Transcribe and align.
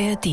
ARD 0.00 0.24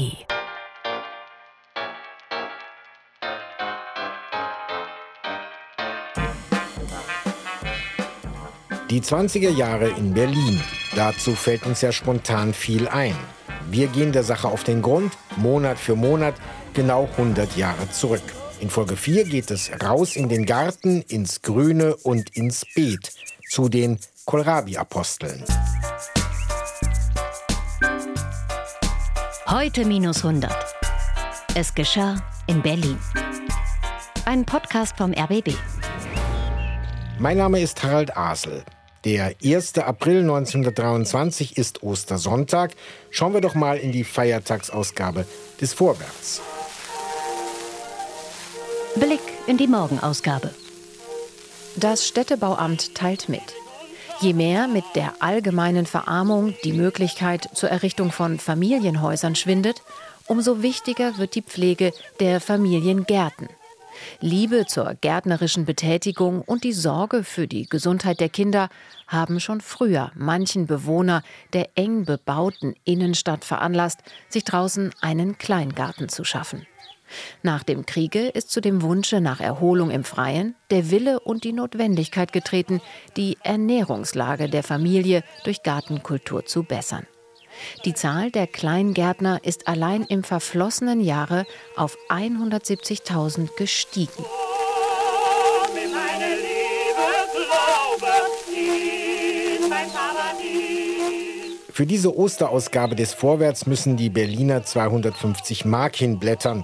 Die 8.89 9.01
20er 9.01 9.49
Jahre 9.49 9.89
in 9.89 10.13
Berlin. 10.13 10.61
Dazu 10.95 11.33
fällt 11.33 11.65
uns 11.65 11.81
ja 11.81 11.91
spontan 11.91 12.53
viel 12.53 12.87
ein. 12.87 13.15
Wir 13.71 13.87
gehen 13.87 14.11
der 14.11 14.23
Sache 14.23 14.47
auf 14.47 14.63
den 14.63 14.83
Grund, 14.83 15.17
Monat 15.37 15.79
für 15.79 15.95
Monat, 15.95 16.35
genau 16.75 17.09
100 17.17 17.57
Jahre 17.57 17.89
zurück. 17.89 18.21
In 18.59 18.69
Folge 18.69 18.95
4 18.95 19.23
geht 19.23 19.49
es 19.49 19.71
raus 19.83 20.15
in 20.15 20.29
den 20.29 20.45
Garten, 20.45 21.01
ins 21.01 21.41
Grüne 21.41 21.95
und 21.95 22.35
ins 22.37 22.65
Beet, 22.75 23.11
zu 23.49 23.67
den 23.67 23.97
Kohlrabi-Aposteln. 24.25 25.43
Heute 29.55 29.85
minus 29.85 30.17
100. 30.25 30.51
Es 31.55 31.73
geschah 31.73 32.21
in 32.45 32.61
Berlin. 32.61 32.97
Ein 34.25 34.43
Podcast 34.43 34.97
vom 34.97 35.13
RBB. 35.13 35.53
Mein 37.19 37.37
Name 37.37 37.61
ist 37.61 37.81
Harald 37.81 38.17
Asel. 38.17 38.65
Der 39.05 39.33
1. 39.41 39.77
April 39.77 40.23
1923 40.23 41.55
ist 41.55 41.83
Ostersonntag. 41.83 42.71
Schauen 43.11 43.33
wir 43.33 43.39
doch 43.39 43.55
mal 43.55 43.77
in 43.77 43.93
die 43.93 44.03
Feiertagsausgabe 44.03 45.25
des 45.61 45.73
Vorwärts. 45.73 46.41
Blick 48.97 49.21
in 49.47 49.55
die 49.55 49.67
Morgenausgabe. 49.67 50.53
Das 51.77 52.05
Städtebauamt 52.05 52.93
teilt 52.93 53.29
mit. 53.29 53.53
Je 54.21 54.33
mehr 54.33 54.67
mit 54.67 54.85
der 54.95 55.13
allgemeinen 55.19 55.85
Verarmung 55.85 56.55
die 56.63 56.71
Möglichkeit 56.71 57.49
zur 57.53 57.69
Errichtung 57.69 58.11
von 58.11 58.39
Familienhäusern 58.39 59.35
schwindet, 59.35 59.81
umso 60.27 60.61
wichtiger 60.61 61.17
wird 61.17 61.35
die 61.35 61.41
Pflege 61.41 61.91
der 62.19 62.39
Familiengärten. 62.39 63.49
Liebe 64.21 64.65
zur 64.67 64.95
gärtnerischen 64.95 65.65
Betätigung 65.65 66.41
und 66.41 66.63
die 66.63 66.73
Sorge 66.73 67.23
für 67.23 67.47
die 67.47 67.67
Gesundheit 67.67 68.19
der 68.19 68.29
Kinder 68.29 68.69
haben 69.07 69.39
schon 69.39 69.61
früher 69.61 70.11
manchen 70.15 70.65
Bewohner 70.65 71.21
der 71.53 71.69
eng 71.75 72.05
bebauten 72.05 72.75
Innenstadt 72.85 73.43
veranlasst, 73.43 73.99
sich 74.29 74.43
draußen 74.43 74.91
einen 75.01 75.37
Kleingarten 75.37 76.09
zu 76.09 76.23
schaffen. 76.23 76.65
Nach 77.43 77.63
dem 77.63 77.85
Kriege 77.85 78.27
ist 78.27 78.51
zu 78.51 78.61
dem 78.61 78.81
Wunsche 78.81 79.21
nach 79.21 79.39
Erholung 79.39 79.91
im 79.91 80.03
Freien 80.03 80.55
der 80.71 80.91
Wille 80.91 81.19
und 81.19 81.43
die 81.43 81.53
Notwendigkeit 81.53 82.33
getreten, 82.33 82.81
die 83.17 83.37
Ernährungslage 83.43 84.49
der 84.49 84.63
Familie 84.63 85.23
durch 85.43 85.63
Gartenkultur 85.63 86.45
zu 86.45 86.63
bessern. 86.63 87.07
Die 87.85 87.93
Zahl 87.93 88.31
der 88.31 88.47
Kleingärtner 88.47 89.39
ist 89.43 89.67
allein 89.67 90.03
im 90.03 90.23
verflossenen 90.23 90.99
Jahre 90.99 91.45
auf 91.75 91.97
170.000 92.09 93.55
gestiegen. 93.55 94.25
Für 101.71 101.85
diese 101.85 102.17
Osterausgabe 102.17 102.95
des 102.95 103.13
Vorwärts 103.13 103.65
müssen 103.65 103.97
die 103.97 104.09
Berliner 104.09 104.63
250 104.63 105.65
Mark 105.65 105.97
hinblättern. 105.97 106.63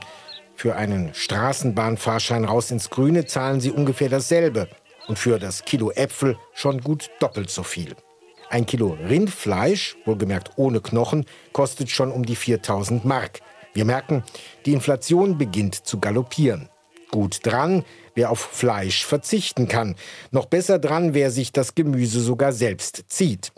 Für 0.61 0.75
einen 0.75 1.11
Straßenbahnfahrschein 1.15 2.45
raus 2.45 2.69
ins 2.69 2.91
Grüne 2.91 3.25
zahlen 3.25 3.59
sie 3.59 3.71
ungefähr 3.71 4.09
dasselbe. 4.09 4.67
Und 5.07 5.17
für 5.17 5.39
das 5.39 5.65
Kilo 5.65 5.89
Äpfel 5.89 6.37
schon 6.53 6.81
gut 6.81 7.09
doppelt 7.19 7.49
so 7.49 7.63
viel. 7.63 7.95
Ein 8.47 8.67
Kilo 8.67 8.95
Rindfleisch, 9.09 9.97
wohlgemerkt 10.05 10.51
ohne 10.57 10.79
Knochen, 10.79 11.25
kostet 11.51 11.89
schon 11.89 12.11
um 12.11 12.27
die 12.27 12.35
4000 12.35 13.05
Mark. 13.05 13.39
Wir 13.73 13.85
merken, 13.85 14.23
die 14.67 14.73
Inflation 14.73 15.39
beginnt 15.39 15.73
zu 15.73 15.99
galoppieren. 15.99 16.69
Gut 17.09 17.39
dran, 17.41 17.83
wer 18.13 18.29
auf 18.29 18.41
Fleisch 18.41 19.03
verzichten 19.03 19.67
kann. 19.67 19.95
Noch 20.29 20.45
besser 20.45 20.77
dran, 20.77 21.15
wer 21.15 21.31
sich 21.31 21.51
das 21.51 21.73
Gemüse 21.73 22.21
sogar 22.21 22.53
selbst 22.53 23.05
zieht. 23.07 23.51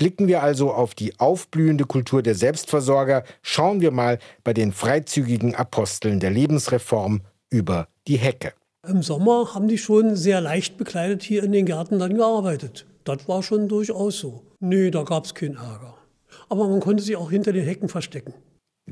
Blicken 0.00 0.28
wir 0.28 0.42
also 0.42 0.72
auf 0.72 0.94
die 0.94 1.20
aufblühende 1.20 1.84
Kultur 1.84 2.22
der 2.22 2.34
Selbstversorger, 2.34 3.22
schauen 3.42 3.82
wir 3.82 3.90
mal 3.90 4.18
bei 4.44 4.54
den 4.54 4.72
freizügigen 4.72 5.54
Aposteln 5.54 6.20
der 6.20 6.30
Lebensreform 6.30 7.20
über 7.50 7.86
die 8.08 8.16
Hecke. 8.16 8.54
Im 8.88 9.02
Sommer 9.02 9.54
haben 9.54 9.68
die 9.68 9.76
schon 9.76 10.16
sehr 10.16 10.40
leicht 10.40 10.78
bekleidet 10.78 11.22
hier 11.22 11.44
in 11.44 11.52
den 11.52 11.66
Gärten 11.66 11.98
dann 11.98 12.16
gearbeitet. 12.16 12.86
Das 13.04 13.28
war 13.28 13.42
schon 13.42 13.68
durchaus 13.68 14.20
so. 14.20 14.42
Nee, 14.58 14.90
da 14.90 15.02
gab 15.02 15.26
es 15.26 15.34
keinen 15.34 15.56
Ärger. 15.56 15.98
Aber 16.48 16.66
man 16.66 16.80
konnte 16.80 17.02
sich 17.02 17.16
auch 17.16 17.30
hinter 17.30 17.52
den 17.52 17.66
Hecken 17.66 17.90
verstecken. 17.90 18.32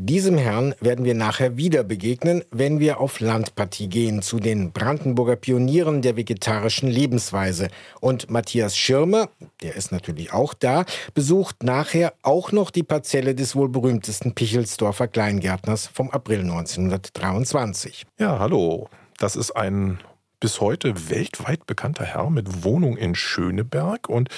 Diesem 0.00 0.38
Herrn 0.38 0.76
werden 0.80 1.04
wir 1.04 1.14
nachher 1.14 1.56
wieder 1.56 1.82
begegnen, 1.82 2.44
wenn 2.52 2.78
wir 2.78 3.00
auf 3.00 3.18
Landpartie 3.18 3.88
gehen 3.88 4.22
zu 4.22 4.38
den 4.38 4.70
Brandenburger 4.70 5.34
Pionieren 5.34 6.02
der 6.02 6.16
vegetarischen 6.16 6.88
Lebensweise. 6.88 7.66
Und 8.00 8.30
Matthias 8.30 8.78
Schirmer, 8.78 9.28
der 9.60 9.74
ist 9.74 9.90
natürlich 9.90 10.32
auch 10.32 10.54
da, 10.54 10.84
besucht 11.14 11.64
nachher 11.64 12.12
auch 12.22 12.52
noch 12.52 12.70
die 12.70 12.84
Parzelle 12.84 13.34
des 13.34 13.56
wohl 13.56 13.68
berühmtesten 13.68 14.36
Pichelsdorfer 14.36 15.08
Kleingärtners 15.08 15.88
vom 15.88 16.10
April 16.12 16.42
1923. 16.42 18.06
Ja, 18.20 18.38
hallo. 18.38 18.88
Das 19.18 19.34
ist 19.34 19.50
ein 19.50 19.98
bis 20.38 20.60
heute 20.60 21.10
weltweit 21.10 21.66
bekannter 21.66 22.04
Herr 22.04 22.30
mit 22.30 22.62
Wohnung 22.62 22.96
in 22.96 23.16
Schöneberg 23.16 24.08
und 24.08 24.28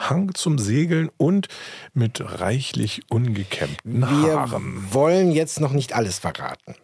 Hang 0.00 0.34
zum 0.34 0.58
Segeln 0.58 1.10
und 1.16 1.48
mit 1.92 2.40
reichlich 2.40 3.02
ungekämmten 3.10 4.08
Haaren. 4.08 4.82
Wir 4.82 4.94
wollen 4.94 5.30
jetzt 5.30 5.60
noch 5.60 5.72
nicht 5.72 5.92
alles 5.94 6.18
verraten. 6.18 6.74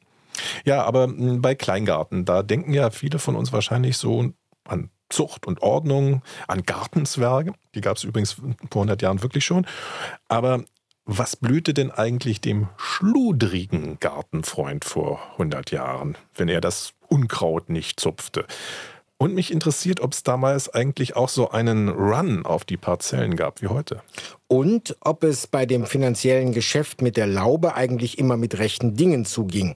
Ja, 0.65 0.85
aber 0.85 1.05
hm, 1.05 1.41
bei 1.41 1.55
Kleingarten, 1.55 2.25
da 2.25 2.43
denken 2.43 2.73
ja 2.73 2.91
viele 2.91 3.19
von 3.19 3.35
uns 3.35 3.53
wahrscheinlich 3.53 3.97
so 3.97 4.33
an 4.65 4.91
Zucht 5.09 5.47
und 5.47 5.63
Ordnung, 5.63 6.23
an 6.49 6.65
Gartenzwerge. 6.65 7.53
Die 7.75 7.81
gab 7.81 7.97
es 7.97 8.05
übrigens 8.05 8.33
vor 8.33 8.83
100 8.83 9.03
Jahren 9.03 9.23
wirklich 9.23 9.45
schon. 9.45 9.67
Aber 10.29 10.65
was 11.05 11.37
blühte 11.37 11.73
denn 11.73 11.93
eigentlich 11.93 12.41
dem 12.41 12.69
schludrigen 12.77 13.99
Gartenfreund 14.01 14.85
vor 14.85 15.21
100 15.33 15.71
Jahren, 15.71 16.19
wenn 16.35 16.49
er 16.49 16.61
das 16.61 16.95
Unkraut 17.09 17.71
nicht 17.71 18.01
zupfte? 18.01 18.45
Und 19.19 19.35
mich 19.35 19.51
interessiert, 19.51 20.01
ob 20.01 20.13
es 20.13 20.25
damals 20.25 20.69
eigentlich 20.69 21.17
auch 21.17 21.31
so 21.31 21.51
einen 21.51 21.89
Run 21.89 22.45
auf 22.45 22.67
die 22.67 22.77
Parzellen 22.77 23.35
gab 23.35 23.63
wie 23.63 23.69
heute. 23.69 24.03
Und 24.47 24.95
ob 25.01 25.25
es 25.25 25.47
bei 25.47 25.65
dem 25.65 25.87
finanziellen 25.87 26.53
Geschäft 26.53 27.01
mit 27.01 27.17
der 27.17 27.27
Laube 27.27 27.75
eigentlich 27.75 28.19
immer 28.19 28.37
mit 28.37 28.59
rechten 28.59 28.95
Dingen 28.95 29.25
zuging. 29.25 29.75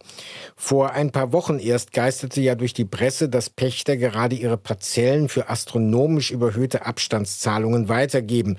Vor 0.57 0.91
ein 0.91 1.11
paar 1.11 1.33
Wochen 1.33 1.59
erst 1.59 1.93
geisterte 1.93 2.43
ja 2.43 2.55
durch 2.55 2.75
die 2.75 2.85
Presse, 2.85 3.31
dass 3.31 3.49
Pächter 3.49 3.97
gerade 3.97 4.37
ihre 4.37 4.59
Parzellen 4.59 5.31
für 5.31 5.49
astronomisch 5.49 6.31
überhöhte 6.31 6.85
Abstandszahlungen 6.85 7.89
weitergeben 7.89 8.59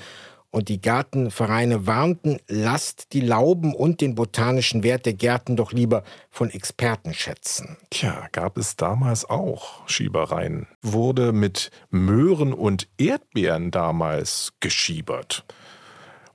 und 0.52 0.68
die 0.68 0.82
Gartenvereine 0.82 1.88
warnten, 1.88 2.40
lasst 2.48 3.14
die 3.14 3.22
Lauben 3.22 3.74
und 3.74 4.02
den 4.02 4.16
botanischen 4.16 4.84
Wert 4.84 5.06
der 5.06 5.14
Gärten 5.14 5.56
doch 5.56 5.72
lieber 5.72 6.04
von 6.30 6.50
Experten 6.50 7.14
schätzen. 7.14 7.78
Tja, 7.90 8.28
gab 8.32 8.58
es 8.58 8.76
damals 8.76 9.28
auch 9.30 9.88
Schiebereien. 9.88 10.68
Wurde 10.82 11.32
mit 11.32 11.72
Möhren 11.90 12.54
und 12.54 12.88
Erdbeeren 12.98 13.72
damals 13.72 14.54
geschiebert. 14.60 15.46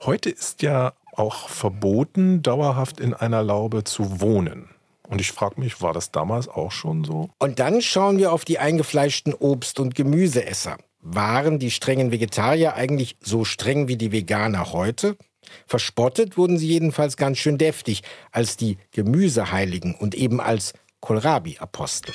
Heute 0.02 0.30
ist 0.30 0.62
ja 0.62 0.94
auch 1.12 1.48
verboten, 1.48 2.42
dauerhaft 2.42 3.00
in 3.00 3.14
einer 3.14 3.42
Laube 3.42 3.84
zu 3.84 4.20
wohnen. 4.20 4.68
Und 5.08 5.20
ich 5.20 5.32
frage 5.32 5.60
mich, 5.60 5.80
war 5.82 5.92
das 5.92 6.10
damals 6.10 6.48
auch 6.48 6.72
schon 6.72 7.04
so? 7.04 7.30
Und 7.38 7.58
dann 7.58 7.80
schauen 7.80 8.18
wir 8.18 8.32
auf 8.32 8.44
die 8.44 8.58
eingefleischten 8.58 9.34
Obst- 9.34 9.78
und 9.78 9.94
Gemüseesser. 9.94 10.78
Waren 11.08 11.60
die 11.60 11.70
strengen 11.70 12.10
Vegetarier 12.10 12.74
eigentlich 12.74 13.16
so 13.22 13.44
streng 13.44 13.86
wie 13.86 13.96
die 13.96 14.10
Veganer 14.10 14.72
heute? 14.72 15.16
Verspottet 15.64 16.36
wurden 16.36 16.58
sie 16.58 16.66
jedenfalls 16.66 17.16
ganz 17.16 17.38
schön 17.38 17.58
deftig 17.58 18.02
als 18.32 18.56
die 18.56 18.76
Gemüseheiligen 18.90 19.94
und 19.94 20.16
eben 20.16 20.40
als 20.40 20.72
Kohlrabi-Apostel. 20.98 22.12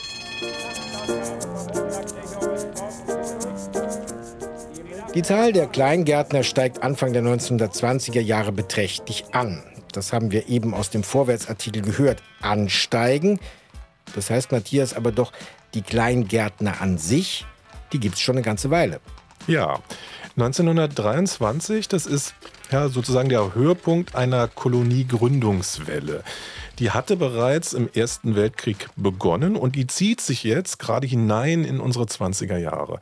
Die 5.16 5.21
Zahl 5.21 5.54
der 5.54 5.68
Kleingärtner 5.68 6.44
steigt 6.44 6.83
Anfang 6.83 7.13
der 7.13 7.24
1920er 7.24 8.19
Jahre 8.19 8.51
beträchtlich 8.51 9.24
an. 9.31 9.63
Das 9.94 10.12
haben 10.12 10.31
wir 10.31 10.50
eben 10.50 10.74
aus 10.74 10.89
dem 10.89 11.04
Vorwärtsartikel 11.04 11.81
gehört. 11.81 12.21
Ansteigen. 12.42 13.39
Das 14.13 14.30
heißt, 14.30 14.51
Matthias, 14.51 14.94
aber 14.94 15.13
doch 15.13 15.31
die 15.75 15.81
Kleingärtner 15.81 16.81
an 16.81 16.98
sich 16.98 17.45
die 17.94 18.00
gibt 18.00 18.16
es 18.16 18.22
schon 18.22 18.36
eine 18.36 18.44
ganze 18.44 18.70
Weile. 18.70 19.00
Ja, 19.48 19.80
1923, 20.38 21.88
das 21.88 22.06
ist 22.06 22.36
ja 22.72 22.90
sozusagen 22.90 23.30
der 23.30 23.54
Höhepunkt 23.54 24.16
einer 24.16 24.48
Koloniegründungswelle. 24.48 26.24
Die 26.80 26.92
hatte 26.92 27.18
bereits 27.18 27.74
im 27.74 27.90
Ersten 27.94 28.36
Weltkrieg 28.36 28.88
begonnen 28.96 29.56
und 29.56 29.76
die 29.76 29.88
zieht 29.88 30.22
sich 30.22 30.44
jetzt 30.44 30.80
gerade 30.80 31.06
hinein 31.06 31.64
in 31.64 31.80
unsere 31.80 32.06
20er 32.06 32.58
Jahre. 32.58 33.00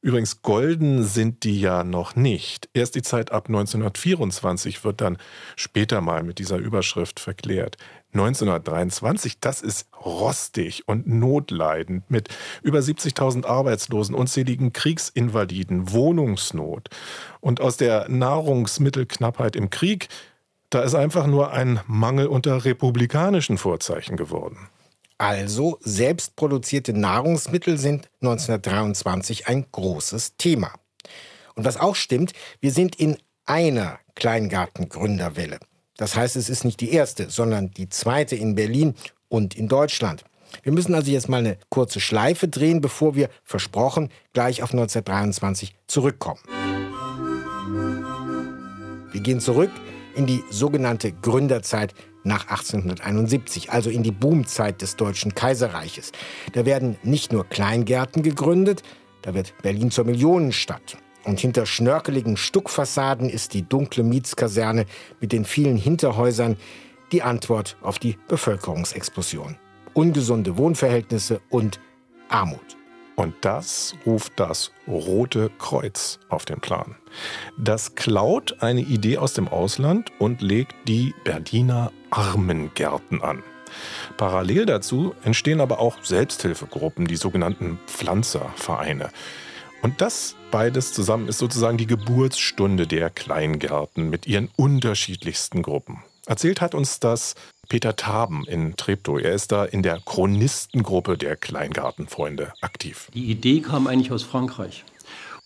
Übrigens, 0.00 0.42
golden 0.42 1.02
sind 1.02 1.42
die 1.42 1.60
ja 1.60 1.82
noch 1.82 2.14
nicht. 2.14 2.68
Erst 2.72 2.94
die 2.94 3.02
Zeit 3.02 3.32
ab 3.32 3.48
1924 3.48 4.84
wird 4.84 5.00
dann 5.00 5.18
später 5.56 6.00
mal 6.00 6.22
mit 6.22 6.38
dieser 6.38 6.58
Überschrift 6.58 7.18
verklärt. 7.18 7.76
1923, 8.12 9.40
das 9.40 9.60
ist 9.60 9.88
rostig 10.04 10.86
und 10.86 11.08
notleidend 11.08 12.10
mit 12.10 12.28
über 12.62 12.78
70.000 12.78 13.44
Arbeitslosen, 13.44 14.14
unzähligen 14.14 14.72
Kriegsinvaliden, 14.72 15.90
Wohnungsnot. 15.90 16.90
Und 17.40 17.60
aus 17.60 17.76
der 17.76 18.08
Nahrungsmittelknappheit 18.08 19.56
im 19.56 19.68
Krieg, 19.68 20.08
da 20.70 20.82
ist 20.82 20.94
einfach 20.94 21.26
nur 21.26 21.50
ein 21.50 21.80
Mangel 21.88 22.28
unter 22.28 22.64
republikanischen 22.64 23.58
Vorzeichen 23.58 24.16
geworden. 24.16 24.68
Also 25.18 25.78
selbstproduzierte 25.80 26.92
Nahrungsmittel 26.92 27.76
sind 27.76 28.08
1923 28.20 29.48
ein 29.48 29.66
großes 29.72 30.36
Thema. 30.36 30.72
Und 31.56 31.64
was 31.64 31.76
auch 31.76 31.96
stimmt, 31.96 32.32
wir 32.60 32.70
sind 32.70 32.94
in 32.94 33.18
einer 33.44 33.98
Kleingartengründerwelle. 34.14 35.58
Das 35.96 36.14
heißt, 36.14 36.36
es 36.36 36.48
ist 36.48 36.64
nicht 36.64 36.80
die 36.80 36.92
erste, 36.92 37.30
sondern 37.30 37.72
die 37.72 37.88
zweite 37.88 38.36
in 38.36 38.54
Berlin 38.54 38.94
und 39.28 39.56
in 39.56 39.66
Deutschland. 39.66 40.24
Wir 40.62 40.70
müssen 40.70 40.94
also 40.94 41.10
jetzt 41.10 41.28
mal 41.28 41.38
eine 41.38 41.58
kurze 41.68 41.98
Schleife 41.98 42.46
drehen, 42.46 42.80
bevor 42.80 43.16
wir, 43.16 43.28
versprochen, 43.42 44.10
gleich 44.32 44.62
auf 44.62 44.70
1923 44.70 45.74
zurückkommen. 45.88 46.40
Wir 49.10 49.20
gehen 49.20 49.40
zurück 49.40 49.72
in 50.14 50.26
die 50.26 50.44
sogenannte 50.50 51.10
Gründerzeit 51.10 51.92
nach 52.28 52.48
1871, 52.48 53.72
also 53.72 53.90
in 53.90 54.04
die 54.04 54.12
Boomzeit 54.12 54.80
des 54.80 54.94
Deutschen 54.94 55.34
Kaiserreiches. 55.34 56.12
Da 56.52 56.64
werden 56.64 56.96
nicht 57.02 57.32
nur 57.32 57.44
Kleingärten 57.48 58.22
gegründet, 58.22 58.82
da 59.22 59.34
wird 59.34 59.52
Berlin 59.62 59.90
zur 59.90 60.04
Millionenstadt. 60.04 60.96
Und 61.24 61.40
hinter 61.40 61.66
schnörkeligen 61.66 62.36
Stuckfassaden 62.36 63.28
ist 63.28 63.52
die 63.52 63.68
dunkle 63.68 64.04
Mietskaserne 64.04 64.86
mit 65.20 65.32
den 65.32 65.44
vielen 65.44 65.76
Hinterhäusern 65.76 66.56
die 67.12 67.22
Antwort 67.22 67.76
auf 67.82 67.98
die 67.98 68.16
Bevölkerungsexplosion. 68.28 69.56
Ungesunde 69.94 70.56
Wohnverhältnisse 70.56 71.40
und 71.50 71.80
Armut. 72.28 72.77
Und 73.18 73.34
das 73.40 73.96
ruft 74.06 74.34
das 74.36 74.70
Rote 74.86 75.50
Kreuz 75.58 76.20
auf 76.28 76.44
den 76.44 76.60
Plan. 76.60 76.94
Das 77.56 77.96
klaut 77.96 78.62
eine 78.62 78.80
Idee 78.80 79.18
aus 79.18 79.32
dem 79.32 79.48
Ausland 79.48 80.12
und 80.20 80.40
legt 80.40 80.72
die 80.86 81.16
Berliner 81.24 81.90
Armengärten 82.10 83.20
an. 83.20 83.42
Parallel 84.18 84.66
dazu 84.66 85.16
entstehen 85.24 85.60
aber 85.60 85.80
auch 85.80 86.04
Selbsthilfegruppen, 86.04 87.08
die 87.08 87.16
sogenannten 87.16 87.80
Pflanzervereine. 87.88 89.10
Und 89.82 90.00
das 90.00 90.36
beides 90.52 90.92
zusammen 90.92 91.26
ist 91.26 91.38
sozusagen 91.38 91.76
die 91.76 91.88
Geburtsstunde 91.88 92.86
der 92.86 93.10
Kleingärten 93.10 94.10
mit 94.10 94.28
ihren 94.28 94.48
unterschiedlichsten 94.54 95.62
Gruppen. 95.62 96.04
Erzählt 96.26 96.60
hat 96.60 96.76
uns 96.76 97.00
das 97.00 97.34
Peter 97.68 97.96
Taben 97.96 98.44
in 98.46 98.76
Treptow. 98.76 99.20
Er 99.20 99.34
ist 99.34 99.52
da 99.52 99.64
in 99.64 99.82
der 99.82 100.00
Chronistengruppe 100.00 101.18
der 101.18 101.36
Kleingartenfreunde 101.36 102.52
aktiv. 102.62 103.10
Die 103.12 103.30
Idee 103.30 103.60
kam 103.60 103.86
eigentlich 103.86 104.10
aus 104.10 104.22
Frankreich 104.22 104.84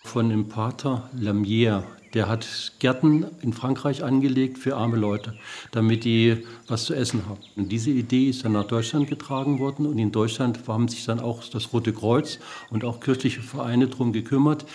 von 0.05 0.29
dem 0.29 0.49
Pater 0.49 1.11
Lamier. 1.19 1.85
Der 2.15 2.29
hat 2.29 2.75
Gärten 2.79 3.27
in 3.41 3.53
Frankreich 3.55 4.05
angelegt 4.05 4.59
für 4.59 4.77
arme 4.77 4.97
Leute, 4.97 5.35
damit 5.71 6.05
die 6.05 6.45
was 6.69 6.85
zu 6.85 6.95
essen 6.95 7.27
haben. 7.27 7.41
Und 7.57 7.71
diese 7.71 7.91
Idee 7.91 8.29
ist 8.29 8.45
dann 8.45 8.53
nach 8.53 8.67
Deutschland 8.67 9.09
getragen 9.09 9.59
worden 9.59 9.87
und 9.87 9.99
in 9.99 10.13
Deutschland 10.13 10.61
haben 10.69 10.89
sich 10.89 11.07
dann 11.07 11.21
auch 11.21 11.43
das 11.49 11.73
Rote 11.73 11.93
Kreuz 11.93 12.39
und 12.71 12.85
auch 12.85 13.01
kirchliche 13.01 13.41
Vereine 13.41 13.89
darum 13.89 14.13
gekümmert, 14.13 14.67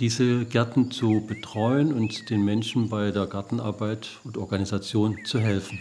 diese 0.00 0.46
Gärten 0.46 0.90
zu 0.90 1.22
betreuen 1.26 1.92
und 1.92 2.30
den 2.30 2.44
Menschen 2.44 2.88
bei 2.88 3.10
der 3.10 3.26
Gartenarbeit 3.26 4.08
und 4.24 4.38
Organisation 4.38 5.18
zu 5.24 5.38
helfen. 5.38 5.78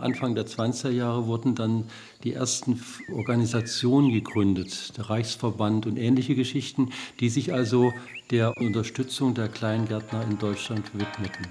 Anfang 0.00 0.34
der 0.34 0.46
20er 0.46 0.90
Jahre 0.90 1.26
wurden 1.26 1.54
dann 1.54 1.84
die 2.24 2.32
ersten 2.32 2.82
Organisationen 3.14 4.12
gegründet, 4.12 4.96
der 4.96 5.10
Reichsverband 5.10 5.86
und 5.86 5.96
ähnliche 5.96 6.34
Geschichten, 6.34 6.90
die 7.20 7.28
sich 7.28 7.52
also 7.52 7.92
der 8.30 8.56
Unterstützung 8.56 9.34
der 9.34 9.48
Kleingärtner 9.48 10.24
in 10.24 10.38
Deutschland 10.38 10.92
widmeten. 10.94 11.46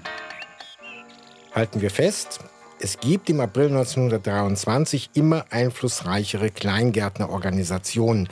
Halten 1.52 1.80
wir 1.80 1.90
fest, 1.90 2.40
es 2.78 2.98
gibt 2.98 3.28
im 3.28 3.40
April 3.40 3.66
1923 3.66 5.10
immer 5.14 5.44
einflussreichere 5.50 6.50
Kleingärtnerorganisationen. 6.50 8.28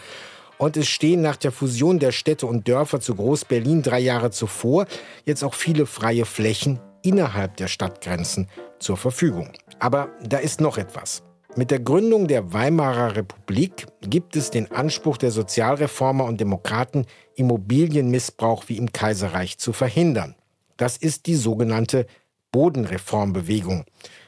Und 0.56 0.76
es 0.76 0.88
stehen 0.88 1.20
nach 1.20 1.36
der 1.36 1.52
Fusion 1.52 1.98
der 1.98 2.12
Städte 2.12 2.46
und 2.46 2.66
Dörfer 2.66 3.00
zu 3.00 3.14
Groß-Berlin 3.14 3.82
drei 3.82 4.00
Jahre 4.00 4.30
zuvor 4.30 4.86
jetzt 5.24 5.44
auch 5.44 5.54
viele 5.54 5.86
freie 5.86 6.24
Flächen 6.24 6.80
innerhalb 7.02 7.56
der 7.58 7.68
Stadtgrenzen 7.68 8.48
zur 8.78 8.96
Verfügung. 8.96 9.52
Aber 9.80 10.08
da 10.22 10.38
ist 10.38 10.60
noch 10.60 10.78
etwas. 10.78 11.22
Mit 11.56 11.70
der 11.70 11.80
Gründung 11.80 12.28
der 12.28 12.52
Weimarer 12.52 13.16
Republik 13.16 13.86
gibt 14.02 14.36
es 14.36 14.50
den 14.50 14.70
Anspruch 14.70 15.16
der 15.16 15.30
Sozialreformer 15.30 16.24
und 16.24 16.40
Demokraten, 16.40 17.06
Immobilienmissbrauch 17.34 18.64
wie 18.68 18.76
im 18.76 18.92
Kaiserreich 18.92 19.58
zu 19.58 19.72
verhindern. 19.72 20.34
Das 20.76 20.96
ist 20.96 21.26
die 21.26 21.34
sogenannte 21.34 22.06
Bodenreformbewegung. 22.52 23.84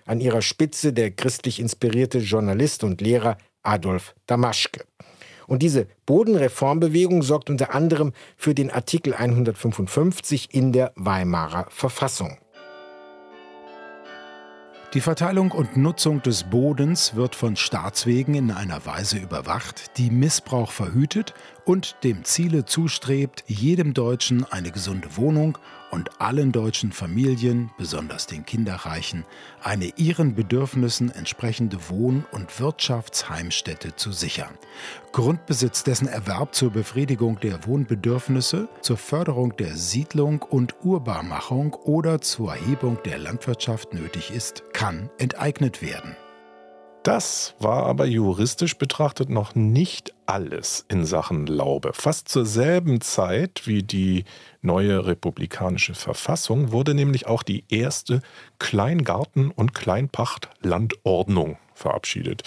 An 0.06 0.20
ihrer 0.20 0.42
Spitze 0.42 0.92
der 0.92 1.10
christlich 1.10 1.60
inspirierte 1.60 2.18
Journalist 2.18 2.82
und 2.84 3.00
Lehrer 3.00 3.38
Adolf 3.62 4.14
Damaschke. 4.26 4.84
Und 5.46 5.62
diese 5.62 5.86
Bodenreformbewegung 6.06 7.22
sorgt 7.22 7.50
unter 7.50 7.74
anderem 7.74 8.12
für 8.36 8.54
den 8.54 8.70
Artikel 8.70 9.14
155 9.14 10.54
in 10.54 10.72
der 10.72 10.92
Weimarer 10.96 11.66
Verfassung. 11.70 12.38
Die 14.92 15.00
Verteilung 15.00 15.52
und 15.52 15.76
Nutzung 15.76 16.20
des 16.20 16.42
Bodens 16.42 17.14
wird 17.14 17.36
von 17.36 17.54
Staatswegen 17.54 18.34
in 18.34 18.50
einer 18.50 18.84
Weise 18.86 19.18
überwacht, 19.18 19.96
die 19.98 20.10
Missbrauch 20.10 20.72
verhütet 20.72 21.32
und 21.64 21.96
dem 22.04 22.24
Ziele 22.24 22.64
zustrebt, 22.64 23.44
jedem 23.46 23.94
Deutschen 23.94 24.44
eine 24.50 24.70
gesunde 24.70 25.16
Wohnung 25.16 25.58
und 25.90 26.20
allen 26.20 26.52
deutschen 26.52 26.92
Familien, 26.92 27.70
besonders 27.76 28.26
den 28.26 28.46
Kinderreichen, 28.46 29.24
eine 29.62 29.86
ihren 29.96 30.34
Bedürfnissen 30.34 31.10
entsprechende 31.10 31.88
Wohn- 31.88 32.24
und 32.30 32.60
Wirtschaftsheimstätte 32.60 33.96
zu 33.96 34.12
sichern. 34.12 34.56
Grundbesitz, 35.12 35.82
dessen 35.82 36.06
Erwerb 36.06 36.54
zur 36.54 36.70
Befriedigung 36.70 37.40
der 37.40 37.66
Wohnbedürfnisse, 37.66 38.68
zur 38.80 38.96
Förderung 38.96 39.56
der 39.56 39.76
Siedlung 39.76 40.42
und 40.42 40.76
Urbarmachung 40.84 41.74
oder 41.74 42.20
zur 42.20 42.54
Erhebung 42.54 42.98
der 43.04 43.18
Landwirtschaft 43.18 43.92
nötig 43.92 44.30
ist, 44.30 44.62
kann 44.72 45.10
enteignet 45.18 45.82
werden. 45.82 46.16
Das 47.02 47.54
war 47.58 47.86
aber 47.86 48.04
juristisch 48.04 48.76
betrachtet 48.76 49.30
noch 49.30 49.54
nicht 49.54 50.12
alles 50.26 50.84
in 50.88 51.06
Sachen 51.06 51.46
Laube. 51.46 51.92
Fast 51.94 52.28
zur 52.28 52.44
selben 52.44 53.00
Zeit 53.00 53.62
wie 53.64 53.82
die 53.82 54.24
neue 54.60 55.06
republikanische 55.06 55.94
Verfassung 55.94 56.72
wurde 56.72 56.92
nämlich 56.92 57.26
auch 57.26 57.42
die 57.42 57.64
erste 57.70 58.20
Kleingarten- 58.58 59.50
und 59.50 59.74
Kleinpachtlandordnung 59.74 61.56
verabschiedet. 61.72 62.42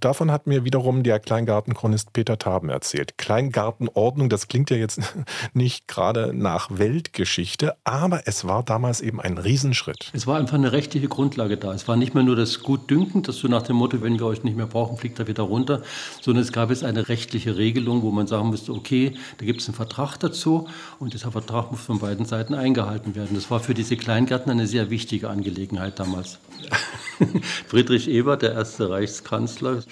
Davon 0.00 0.30
hat 0.30 0.46
mir 0.46 0.64
wiederum 0.64 1.02
der 1.02 1.20
Kleingartenchronist 1.20 2.14
Peter 2.14 2.38
Taben 2.38 2.70
erzählt. 2.70 3.18
Kleingartenordnung, 3.18 4.30
das 4.30 4.48
klingt 4.48 4.70
ja 4.70 4.78
jetzt 4.78 5.00
nicht 5.52 5.88
gerade 5.88 6.32
nach 6.32 6.70
Weltgeschichte, 6.70 7.76
aber 7.84 8.22
es 8.24 8.46
war 8.46 8.62
damals 8.62 9.02
eben 9.02 9.20
ein 9.20 9.36
Riesenschritt. 9.36 10.10
Es 10.14 10.26
war 10.26 10.38
einfach 10.38 10.54
eine 10.54 10.72
rechtliche 10.72 11.08
Grundlage 11.08 11.58
da. 11.58 11.74
Es 11.74 11.86
war 11.86 11.96
nicht 11.96 12.14
mehr 12.14 12.22
nur 12.22 12.34
das 12.34 12.62
Gutdünken, 12.62 13.22
das 13.22 13.36
so 13.36 13.48
nach 13.48 13.60
dem 13.62 13.76
Motto, 13.76 14.00
wenn 14.00 14.18
wir 14.18 14.24
euch 14.24 14.42
nicht 14.42 14.56
mehr 14.56 14.66
brauchen, 14.66 14.96
fliegt 14.96 15.18
er 15.18 15.28
wieder 15.28 15.42
runter, 15.42 15.82
sondern 16.22 16.42
es 16.42 16.52
gab 16.52 16.70
jetzt 16.70 16.82
eine 16.82 17.10
rechtliche 17.10 17.58
Regelung, 17.58 18.00
wo 18.00 18.10
man 18.10 18.26
sagen 18.26 18.48
musste, 18.48 18.72
okay, 18.72 19.12
da 19.36 19.44
gibt 19.44 19.60
es 19.60 19.68
einen 19.68 19.74
Vertrag 19.74 20.16
dazu 20.16 20.66
und 20.98 21.12
dieser 21.12 21.30
Vertrag 21.30 21.70
muss 21.70 21.82
von 21.82 21.98
beiden 21.98 22.24
Seiten 22.24 22.54
eingehalten 22.54 23.14
werden. 23.14 23.34
Das 23.34 23.50
war 23.50 23.60
für 23.60 23.74
diese 23.74 23.98
Kleingärten 23.98 24.50
eine 24.50 24.66
sehr 24.66 24.88
wichtige 24.88 25.28
Angelegenheit 25.28 25.98
damals. 25.98 26.38
Friedrich 27.66 28.08
Ebert, 28.08 28.42
der 28.42 28.52
erste 28.52 28.90
Reichskanzler, 28.90 29.82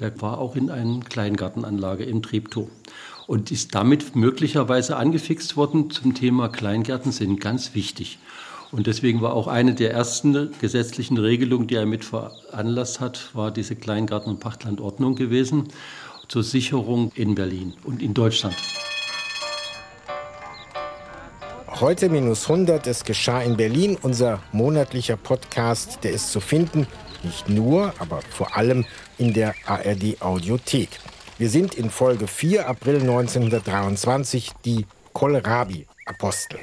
der 0.00 0.20
war 0.20 0.38
auch 0.38 0.56
in 0.56 0.70
einer 0.70 1.00
Kleingartenanlage 1.00 2.04
im 2.04 2.22
Treptow 2.22 2.68
und 3.26 3.50
ist 3.50 3.74
damit 3.74 4.16
möglicherweise 4.16 4.96
angefixt 4.96 5.56
worden 5.56 5.90
zum 5.90 6.14
Thema 6.14 6.48
Kleingärten 6.48 7.12
sind 7.12 7.40
ganz 7.40 7.74
wichtig. 7.74 8.18
Und 8.72 8.86
deswegen 8.86 9.20
war 9.20 9.34
auch 9.34 9.48
eine 9.48 9.74
der 9.74 9.92
ersten 9.92 10.50
gesetzlichen 10.60 11.18
Regelungen, 11.18 11.66
die 11.66 11.74
er 11.74 11.86
mit 11.86 12.04
veranlasst 12.04 13.00
hat, 13.00 13.30
war 13.34 13.50
diese 13.50 13.74
Kleingarten- 13.74 14.30
und 14.30 14.40
Pachtlandordnung 14.40 15.16
gewesen 15.16 15.68
zur 16.28 16.44
Sicherung 16.44 17.12
in 17.14 17.34
Berlin 17.34 17.74
und 17.84 18.02
in 18.02 18.14
Deutschland. 18.14 18.56
Heute 21.80 22.10
minus 22.10 22.42
100, 22.42 22.86
es 22.88 23.04
geschah 23.04 23.40
in 23.40 23.56
Berlin. 23.56 23.96
Unser 24.02 24.42
monatlicher 24.52 25.16
Podcast, 25.16 26.00
der 26.02 26.10
ist 26.10 26.30
zu 26.30 26.38
finden, 26.38 26.86
nicht 27.22 27.48
nur, 27.48 27.94
aber 27.98 28.20
vor 28.20 28.54
allem 28.54 28.84
in 29.16 29.32
der 29.32 29.54
ARD 29.64 30.20
Audiothek. 30.20 30.90
Wir 31.38 31.48
sind 31.48 31.74
in 31.74 31.88
Folge 31.88 32.26
4, 32.26 32.68
April 32.68 33.00
1923, 33.00 34.50
die 34.66 34.84
Kohlrabi-Apostel. 35.14 36.58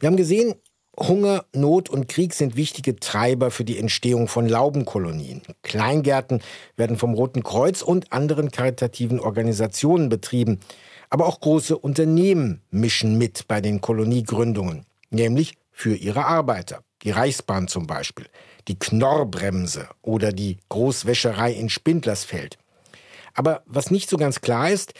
Wir 0.00 0.08
haben 0.08 0.18
gesehen, 0.18 0.56
Hunger, 0.98 1.46
Not 1.54 1.88
und 1.88 2.08
Krieg 2.08 2.34
sind 2.34 2.56
wichtige 2.56 2.96
Treiber 2.96 3.50
für 3.50 3.64
die 3.64 3.78
Entstehung 3.78 4.28
von 4.28 4.46
Laubenkolonien. 4.46 5.40
Kleingärten 5.62 6.42
werden 6.76 6.98
vom 6.98 7.14
Roten 7.14 7.42
Kreuz 7.42 7.80
und 7.80 8.12
anderen 8.12 8.50
karitativen 8.50 9.18
Organisationen 9.18 10.10
betrieben. 10.10 10.60
Aber 11.10 11.26
auch 11.26 11.40
große 11.40 11.76
Unternehmen 11.76 12.62
mischen 12.70 13.18
mit 13.18 13.46
bei 13.48 13.60
den 13.60 13.80
Koloniegründungen, 13.80 14.86
nämlich 15.10 15.54
für 15.72 15.94
ihre 15.94 16.24
Arbeiter. 16.24 16.82
Die 17.02 17.10
Reichsbahn 17.10 17.66
zum 17.68 17.86
Beispiel, 17.86 18.26
die 18.68 18.78
Knorrbremse 18.78 19.88
oder 20.02 20.32
die 20.32 20.58
Großwäscherei 20.68 21.52
in 21.52 21.68
Spindlersfeld. 21.68 22.58
Aber 23.34 23.62
was 23.66 23.90
nicht 23.90 24.08
so 24.10 24.16
ganz 24.16 24.40
klar 24.40 24.70
ist, 24.70 24.94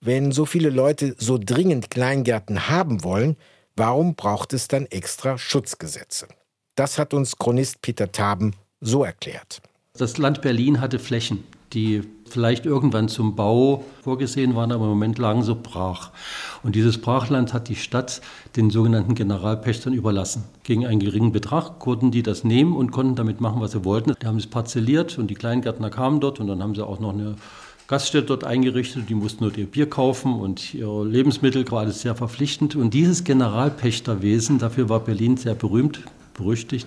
wenn 0.00 0.30
so 0.30 0.46
viele 0.46 0.70
Leute 0.70 1.16
so 1.18 1.38
dringend 1.38 1.90
Kleingärten 1.90 2.68
haben 2.68 3.02
wollen, 3.02 3.36
warum 3.76 4.14
braucht 4.14 4.52
es 4.52 4.68
dann 4.68 4.86
extra 4.86 5.38
Schutzgesetze? 5.38 6.28
Das 6.76 6.98
hat 6.98 7.14
uns 7.14 7.36
Chronist 7.36 7.82
Peter 7.82 8.12
Taben 8.12 8.54
so 8.80 9.02
erklärt. 9.02 9.60
Das 9.94 10.18
Land 10.18 10.42
Berlin 10.42 10.80
hatte 10.80 10.98
Flächen, 10.98 11.42
die 11.72 12.02
vielleicht 12.28 12.66
irgendwann 12.66 13.08
zum 13.08 13.36
Bau 13.36 13.84
vorgesehen 14.02 14.54
waren, 14.54 14.72
aber 14.72 14.84
im 14.84 14.90
Moment 14.90 15.18
lagen 15.18 15.42
so 15.42 15.56
brach. 15.60 16.10
Und 16.62 16.74
dieses 16.74 17.00
Brachland 17.00 17.52
hat 17.52 17.68
die 17.68 17.76
Stadt 17.76 18.20
den 18.56 18.70
sogenannten 18.70 19.14
Generalpächtern 19.14 19.92
überlassen. 19.92 20.44
Gegen 20.62 20.86
einen 20.86 21.00
geringen 21.00 21.32
Betrag 21.32 21.78
konnten 21.78 22.10
die 22.10 22.22
das 22.22 22.44
nehmen 22.44 22.76
und 22.76 22.90
konnten 22.90 23.16
damit 23.16 23.40
machen, 23.40 23.60
was 23.60 23.72
sie 23.72 23.84
wollten. 23.84 24.14
Die 24.20 24.26
haben 24.26 24.36
es 24.36 24.46
parzelliert 24.46 25.18
und 25.18 25.28
die 25.28 25.34
Kleingärtner 25.34 25.90
kamen 25.90 26.20
dort 26.20 26.40
und 26.40 26.46
dann 26.46 26.62
haben 26.62 26.74
sie 26.74 26.86
auch 26.86 27.00
noch 27.00 27.12
eine 27.12 27.36
Gaststätte 27.86 28.26
dort 28.26 28.44
eingerichtet. 28.44 29.08
Die 29.08 29.14
mussten 29.14 29.44
nur 29.44 29.56
ihr 29.56 29.66
Bier 29.66 29.88
kaufen 29.88 30.34
und 30.34 30.74
ihre 30.74 31.06
Lebensmittel, 31.06 31.64
alles 31.70 32.02
sehr 32.02 32.14
verpflichtend. 32.14 32.76
Und 32.76 32.92
dieses 32.92 33.24
Generalpächterwesen, 33.24 34.58
dafür 34.58 34.88
war 34.88 35.00
Berlin 35.00 35.36
sehr 35.36 35.54
berühmt, 35.54 36.00
berüchtigt, 36.34 36.86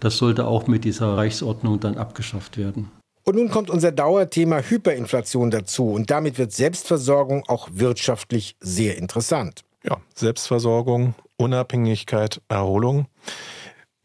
das 0.00 0.18
sollte 0.18 0.46
auch 0.46 0.66
mit 0.66 0.84
dieser 0.84 1.16
Reichsordnung 1.16 1.80
dann 1.80 1.96
abgeschafft 1.96 2.58
werden. 2.58 2.90
Und 3.24 3.36
nun 3.36 3.48
kommt 3.50 3.70
unser 3.70 3.90
Dauerthema 3.90 4.58
Hyperinflation 4.58 5.50
dazu. 5.50 5.90
Und 5.90 6.10
damit 6.10 6.38
wird 6.38 6.52
Selbstversorgung 6.52 7.44
auch 7.48 7.68
wirtschaftlich 7.72 8.56
sehr 8.60 8.98
interessant. 8.98 9.62
Ja, 9.82 9.98
Selbstversorgung, 10.14 11.14
Unabhängigkeit, 11.36 12.40
Erholung. 12.48 13.06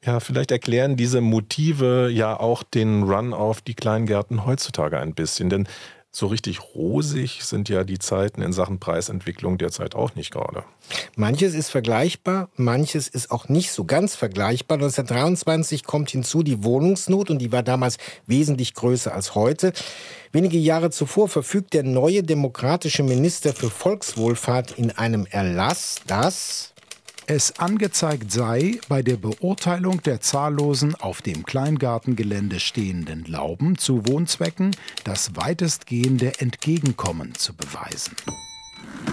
Ja, 0.05 0.21
vielleicht 0.21 0.51
erklären 0.51 0.95
diese 0.95 1.19
Motive 1.19 2.09
ja 2.09 2.39
auch 2.39 2.63
den 2.63 3.03
Run 3.03 3.33
auf 3.33 3.61
die 3.61 3.75
Kleingärten 3.75 4.45
heutzutage 4.45 4.97
ein 4.97 5.13
bisschen. 5.13 5.49
Denn 5.49 5.67
so 6.11 6.27
richtig 6.27 6.59
rosig 6.73 7.43
sind 7.43 7.69
ja 7.69 7.83
die 7.83 7.99
Zeiten 7.99 8.41
in 8.41 8.51
Sachen 8.51 8.79
Preisentwicklung 8.79 9.59
derzeit 9.59 9.93
auch 9.93 10.15
nicht 10.15 10.31
gerade. 10.31 10.63
Manches 11.15 11.53
ist 11.53 11.69
vergleichbar, 11.69 12.49
manches 12.55 13.07
ist 13.07 13.29
auch 13.29 13.47
nicht 13.47 13.71
so 13.71 13.85
ganz 13.85 14.15
vergleichbar. 14.15 14.77
1923 14.77 15.83
kommt 15.83 16.09
hinzu 16.09 16.41
die 16.41 16.63
Wohnungsnot 16.63 17.29
und 17.29 17.39
die 17.39 17.51
war 17.51 17.61
damals 17.61 17.97
wesentlich 18.25 18.73
größer 18.73 19.13
als 19.13 19.35
heute. 19.35 19.71
Wenige 20.31 20.57
Jahre 20.57 20.89
zuvor 20.89 21.27
verfügt 21.27 21.73
der 21.73 21.83
neue 21.83 22.23
demokratische 22.23 23.03
Minister 23.03 23.53
für 23.53 23.69
Volkswohlfahrt 23.69 24.71
in 24.71 24.91
einem 24.91 25.27
Erlass, 25.27 26.01
dass 26.07 26.68
es 27.29 27.59
angezeigt 27.59 28.31
sei, 28.31 28.79
bei 28.89 29.03
der 29.03 29.17
Beurteilung 29.17 30.01
der 30.01 30.19
zahllosen 30.19 30.95
auf 30.95 31.21
dem 31.21 31.45
Kleingartengelände 31.45 32.59
stehenden 32.59 33.23
Lauben 33.25 33.77
zu 33.77 34.07
Wohnzwecken 34.07 34.75
das 35.03 35.35
weitestgehende 35.35 36.39
Entgegenkommen 36.39 37.35
zu 37.35 37.55
beweisen. 37.55 38.15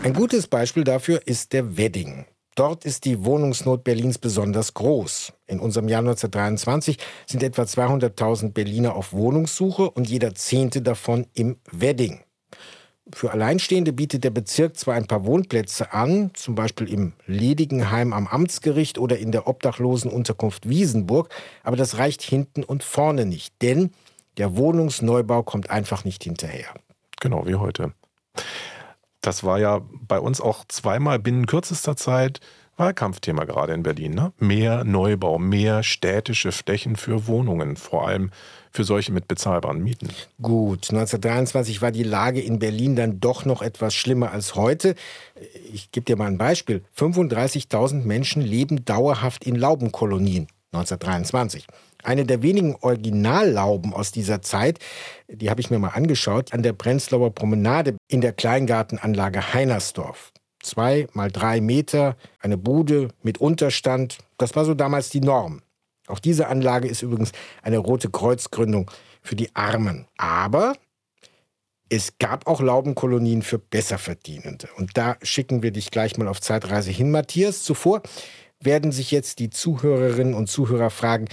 Ein 0.02 0.14
gutes 0.14 0.46
Beispiel 0.46 0.84
dafür 0.84 1.26
ist 1.26 1.52
der 1.52 1.76
Wedding. 1.76 2.24
Dort 2.54 2.86
ist 2.86 3.04
die 3.04 3.22
Wohnungsnot 3.22 3.84
Berlins 3.84 4.16
besonders 4.16 4.72
groß. 4.72 5.34
In 5.46 5.60
unserem 5.60 5.88
Jahr 5.88 6.00
1923 6.00 6.96
sind 7.26 7.42
etwa 7.42 7.64
200.000 7.64 8.52
Berliner 8.52 8.96
auf 8.96 9.12
Wohnungssuche 9.12 9.90
und 9.90 10.08
jeder 10.08 10.34
Zehnte 10.34 10.80
davon 10.80 11.26
im 11.34 11.58
Wedding. 11.70 12.22
Für 13.12 13.30
Alleinstehende 13.30 13.92
bietet 13.92 14.24
der 14.24 14.30
Bezirk 14.30 14.76
zwar 14.76 14.94
ein 14.94 15.06
paar 15.06 15.24
Wohnplätze 15.24 15.92
an, 15.92 16.32
zum 16.34 16.56
Beispiel 16.56 16.92
im 16.92 17.12
Ledigenheim 17.26 18.12
am 18.12 18.26
Amtsgericht 18.26 18.98
oder 18.98 19.16
in 19.18 19.30
der 19.30 19.46
Obdachlosenunterkunft 19.46 20.68
Wiesenburg, 20.68 21.28
aber 21.62 21.76
das 21.76 21.98
reicht 21.98 22.22
hinten 22.22 22.64
und 22.64 22.82
vorne 22.82 23.24
nicht, 23.24 23.54
denn 23.62 23.92
der 24.38 24.56
Wohnungsneubau 24.56 25.44
kommt 25.44 25.70
einfach 25.70 26.04
nicht 26.04 26.24
hinterher. 26.24 26.74
Genau 27.20 27.46
wie 27.46 27.54
heute. 27.54 27.92
Das 29.20 29.44
war 29.44 29.58
ja 29.58 29.82
bei 29.92 30.18
uns 30.18 30.40
auch 30.40 30.64
zweimal 30.66 31.20
binnen 31.20 31.46
kürzester 31.46 31.96
Zeit 31.96 32.40
Wahlkampfthema 32.76 33.44
gerade 33.44 33.72
in 33.72 33.82
Berlin. 33.82 34.14
Ne? 34.14 34.32
Mehr 34.38 34.84
Neubau, 34.84 35.38
mehr 35.38 35.82
städtische 35.82 36.52
Flächen 36.52 36.96
für 36.96 37.26
Wohnungen, 37.26 37.76
vor 37.76 38.06
allem 38.06 38.30
für 38.70 38.84
solche 38.84 39.12
mit 39.12 39.28
bezahlbaren 39.28 39.82
Mieten. 39.82 40.08
Gut, 40.40 40.90
1923 40.90 41.80
war 41.80 41.90
die 41.90 42.02
Lage 42.02 42.40
in 42.40 42.58
Berlin 42.58 42.94
dann 42.94 43.20
doch 43.20 43.44
noch 43.44 43.62
etwas 43.62 43.94
schlimmer 43.94 44.30
als 44.32 44.54
heute. 44.54 44.94
Ich 45.72 45.90
gebe 45.90 46.04
dir 46.04 46.16
mal 46.16 46.26
ein 46.26 46.38
Beispiel. 46.38 46.84
35.000 46.98 48.04
Menschen 48.04 48.42
leben 48.42 48.84
dauerhaft 48.84 49.44
in 49.44 49.56
Laubenkolonien 49.56 50.48
1923. 50.72 51.66
Eine 52.02 52.26
der 52.26 52.42
wenigen 52.42 52.76
Originallauben 52.76 53.92
aus 53.94 54.12
dieser 54.12 54.42
Zeit, 54.42 54.78
die 55.28 55.50
habe 55.50 55.60
ich 55.60 55.70
mir 55.70 55.78
mal 55.78 55.88
angeschaut, 55.88 56.52
an 56.52 56.62
der 56.62 56.74
Prenzlauer 56.74 57.34
Promenade 57.34 57.96
in 58.08 58.20
der 58.20 58.32
Kleingartenanlage 58.32 59.54
Heinersdorf. 59.54 60.32
Zwei 60.66 61.06
mal 61.12 61.30
drei 61.30 61.60
Meter, 61.60 62.16
eine 62.40 62.58
Bude 62.58 63.08
mit 63.22 63.38
Unterstand, 63.38 64.18
das 64.36 64.56
war 64.56 64.64
so 64.64 64.74
damals 64.74 65.10
die 65.10 65.20
Norm. 65.20 65.62
Auch 66.08 66.18
diese 66.18 66.48
Anlage 66.48 66.88
ist 66.88 67.02
übrigens 67.02 67.30
eine 67.62 67.78
Rote 67.78 68.10
Kreuzgründung 68.10 68.90
für 69.22 69.36
die 69.36 69.54
Armen. 69.54 70.06
Aber 70.16 70.74
es 71.88 72.18
gab 72.18 72.48
auch 72.48 72.60
Laubenkolonien 72.60 73.42
für 73.42 73.60
Besserverdienende. 73.60 74.68
Und 74.76 74.96
da 74.96 75.16
schicken 75.22 75.62
wir 75.62 75.70
dich 75.70 75.92
gleich 75.92 76.18
mal 76.18 76.26
auf 76.26 76.40
Zeitreise 76.40 76.90
hin, 76.90 77.12
Matthias. 77.12 77.62
Zuvor 77.62 78.02
werden 78.58 78.90
sich 78.90 79.12
jetzt 79.12 79.38
die 79.38 79.50
Zuhörerinnen 79.50 80.34
und 80.34 80.48
Zuhörer 80.48 80.90
fragen, 80.90 81.26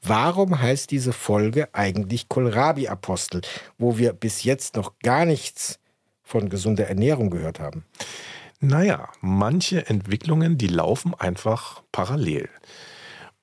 warum 0.00 0.62
heißt 0.62 0.90
diese 0.90 1.12
Folge 1.12 1.68
eigentlich 1.74 2.30
Kohlrabi-Apostel, 2.30 3.42
wo 3.76 3.98
wir 3.98 4.14
bis 4.14 4.44
jetzt 4.44 4.76
noch 4.76 4.98
gar 5.00 5.26
nichts 5.26 5.78
von 6.22 6.48
gesunder 6.48 6.86
Ernährung 6.86 7.28
gehört 7.28 7.60
haben? 7.60 7.84
Naja, 8.60 9.08
manche 9.20 9.86
Entwicklungen, 9.86 10.58
die 10.58 10.66
laufen 10.66 11.14
einfach 11.14 11.82
parallel. 11.92 12.48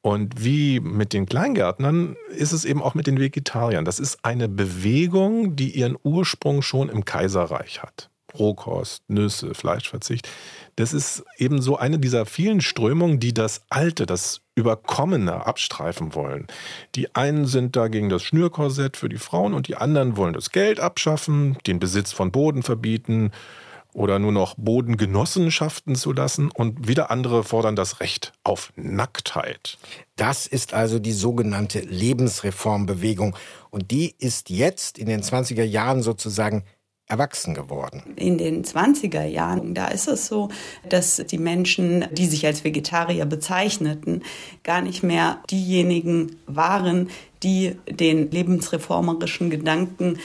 Und 0.01 0.43
wie 0.43 0.79
mit 0.81 1.13
den 1.13 1.25
Kleingärtnern 1.25 2.15
ist 2.29 2.51
es 2.51 2.65
eben 2.65 2.83
auch 2.83 2.93
mit 2.93 3.07
den 3.07 3.19
Vegetariern. 3.19 3.85
Das 3.85 3.99
ist 3.99 4.23
eine 4.23 4.47
Bewegung, 4.47 5.55
die 5.55 5.71
ihren 5.71 5.97
Ursprung 6.03 6.61
schon 6.61 6.89
im 6.89 7.05
Kaiserreich 7.05 7.81
hat. 7.81 8.09
Rohkost, 8.37 9.03
Nüsse, 9.09 9.53
Fleischverzicht. 9.53 10.29
Das 10.75 10.93
ist 10.93 11.23
eben 11.37 11.61
so 11.61 11.77
eine 11.77 11.97
dieser 11.97 12.25
vielen 12.25 12.61
Strömungen, 12.61 13.19
die 13.19 13.33
das 13.33 13.61
Alte, 13.69 14.05
das 14.05 14.41
Überkommene 14.55 15.45
abstreifen 15.45 16.13
wollen. 16.13 16.47
Die 16.95 17.15
einen 17.15 17.45
sind 17.45 17.75
dagegen 17.75 18.09
das 18.09 18.23
Schnürkorsett 18.23 18.97
für 18.97 19.09
die 19.09 19.17
Frauen 19.17 19.53
und 19.53 19.67
die 19.67 19.75
anderen 19.75 20.17
wollen 20.17 20.33
das 20.33 20.51
Geld 20.51 20.79
abschaffen, 20.79 21.57
den 21.65 21.79
Besitz 21.79 22.11
von 22.11 22.31
Boden 22.31 22.61
verbieten, 22.61 23.31
oder 23.95 24.19
nur 24.19 24.33
noch 24.33 24.55
Bodengenossenschaften 24.57 25.95
zu 25.95 26.11
lassen 26.11 26.51
und 26.51 26.87
wieder 26.87 27.09
andere 27.09 27.43
fordern 27.43 27.75
das 27.75 28.01
Recht 28.01 28.33
auf 28.43 28.73
Nacktheit. 28.75 29.77
Das 30.17 30.47
ist 30.47 30.73
also 30.73 30.99
die 30.99 31.13
sogenannte 31.13 31.79
Lebensreformbewegung 31.79 33.35
und 33.71 33.91
die 33.91 34.13
ist 34.19 34.49
jetzt 34.49 34.97
in 34.97 35.07
den 35.07 35.21
20er 35.21 35.63
Jahren 35.63 36.01
sozusagen 36.01 36.65
erwachsen 37.07 37.53
geworden. 37.53 38.03
In 38.15 38.37
den 38.37 38.65
20er 38.65 39.25
Jahren, 39.25 39.75
da 39.75 39.87
ist 39.87 40.07
es 40.07 40.27
so, 40.27 40.49
dass 40.89 41.17
die 41.17 41.37
Menschen, 41.37 42.05
die 42.11 42.25
sich 42.25 42.45
als 42.45 42.63
Vegetarier 42.63 43.25
bezeichneten, 43.25 44.23
gar 44.63 44.81
nicht 44.81 45.03
mehr 45.03 45.39
diejenigen 45.49 46.35
waren, 46.47 47.09
die 47.43 47.75
den 47.87 48.31
lebensreformerischen 48.31 49.51
Gedanken 49.51 50.17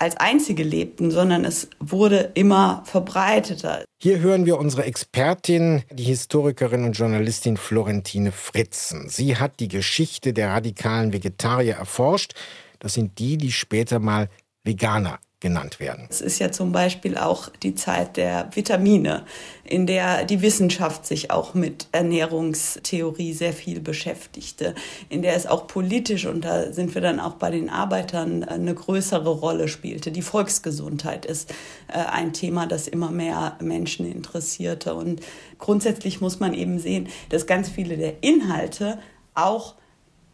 als 0.00 0.16
einzige 0.16 0.62
lebten, 0.62 1.10
sondern 1.10 1.44
es 1.44 1.68
wurde 1.78 2.30
immer 2.34 2.82
verbreiteter. 2.86 3.84
Hier 4.02 4.20
hören 4.20 4.46
wir 4.46 4.58
unsere 4.58 4.84
Expertin, 4.84 5.82
die 5.92 6.04
Historikerin 6.04 6.84
und 6.84 6.92
Journalistin 6.92 7.58
Florentine 7.58 8.32
Fritzen. 8.32 9.10
Sie 9.10 9.36
hat 9.36 9.60
die 9.60 9.68
Geschichte 9.68 10.32
der 10.32 10.50
radikalen 10.50 11.12
Vegetarier 11.12 11.74
erforscht. 11.74 12.32
Das 12.78 12.94
sind 12.94 13.18
die, 13.18 13.36
die 13.36 13.52
später 13.52 13.98
mal 13.98 14.30
Veganer 14.64 15.20
genannt 15.40 15.80
werden. 15.80 16.06
Es 16.10 16.20
ist 16.20 16.38
ja 16.38 16.52
zum 16.52 16.70
Beispiel 16.70 17.16
auch 17.16 17.48
die 17.62 17.74
Zeit 17.74 18.18
der 18.18 18.50
Vitamine, 18.52 19.24
in 19.64 19.86
der 19.86 20.24
die 20.24 20.42
Wissenschaft 20.42 21.06
sich 21.06 21.30
auch 21.30 21.54
mit 21.54 21.88
Ernährungstheorie 21.92 23.32
sehr 23.32 23.54
viel 23.54 23.80
beschäftigte, 23.80 24.74
in 25.08 25.22
der 25.22 25.34
es 25.34 25.46
auch 25.46 25.66
politisch, 25.66 26.26
und 26.26 26.44
da 26.44 26.72
sind 26.72 26.94
wir 26.94 27.00
dann 27.00 27.20
auch 27.20 27.34
bei 27.34 27.50
den 27.50 27.70
Arbeitern, 27.70 28.44
eine 28.44 28.74
größere 28.74 29.30
Rolle 29.30 29.68
spielte. 29.68 30.12
Die 30.12 30.22
Volksgesundheit 30.22 31.24
ist 31.24 31.50
äh, 31.88 31.94
ein 31.94 32.34
Thema, 32.34 32.66
das 32.66 32.86
immer 32.86 33.10
mehr 33.10 33.56
Menschen 33.60 34.10
interessierte. 34.10 34.94
Und 34.94 35.22
grundsätzlich 35.58 36.20
muss 36.20 36.38
man 36.38 36.52
eben 36.52 36.78
sehen, 36.78 37.08
dass 37.30 37.46
ganz 37.46 37.70
viele 37.70 37.96
der 37.96 38.22
Inhalte 38.22 38.98
auch 39.34 39.74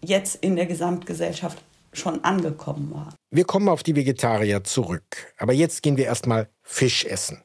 jetzt 0.02 0.36
in 0.36 0.56
der 0.56 0.66
Gesamtgesellschaft 0.66 1.58
schon 1.96 2.22
angekommen 2.24 2.92
war. 2.92 3.14
Wir 3.30 3.44
kommen 3.44 3.68
auf 3.68 3.82
die 3.82 3.96
Vegetarier 3.96 4.64
zurück. 4.64 5.34
Aber 5.38 5.52
jetzt 5.52 5.82
gehen 5.82 5.96
wir 5.96 6.06
erstmal 6.06 6.48
Fisch 6.62 7.04
essen. 7.04 7.42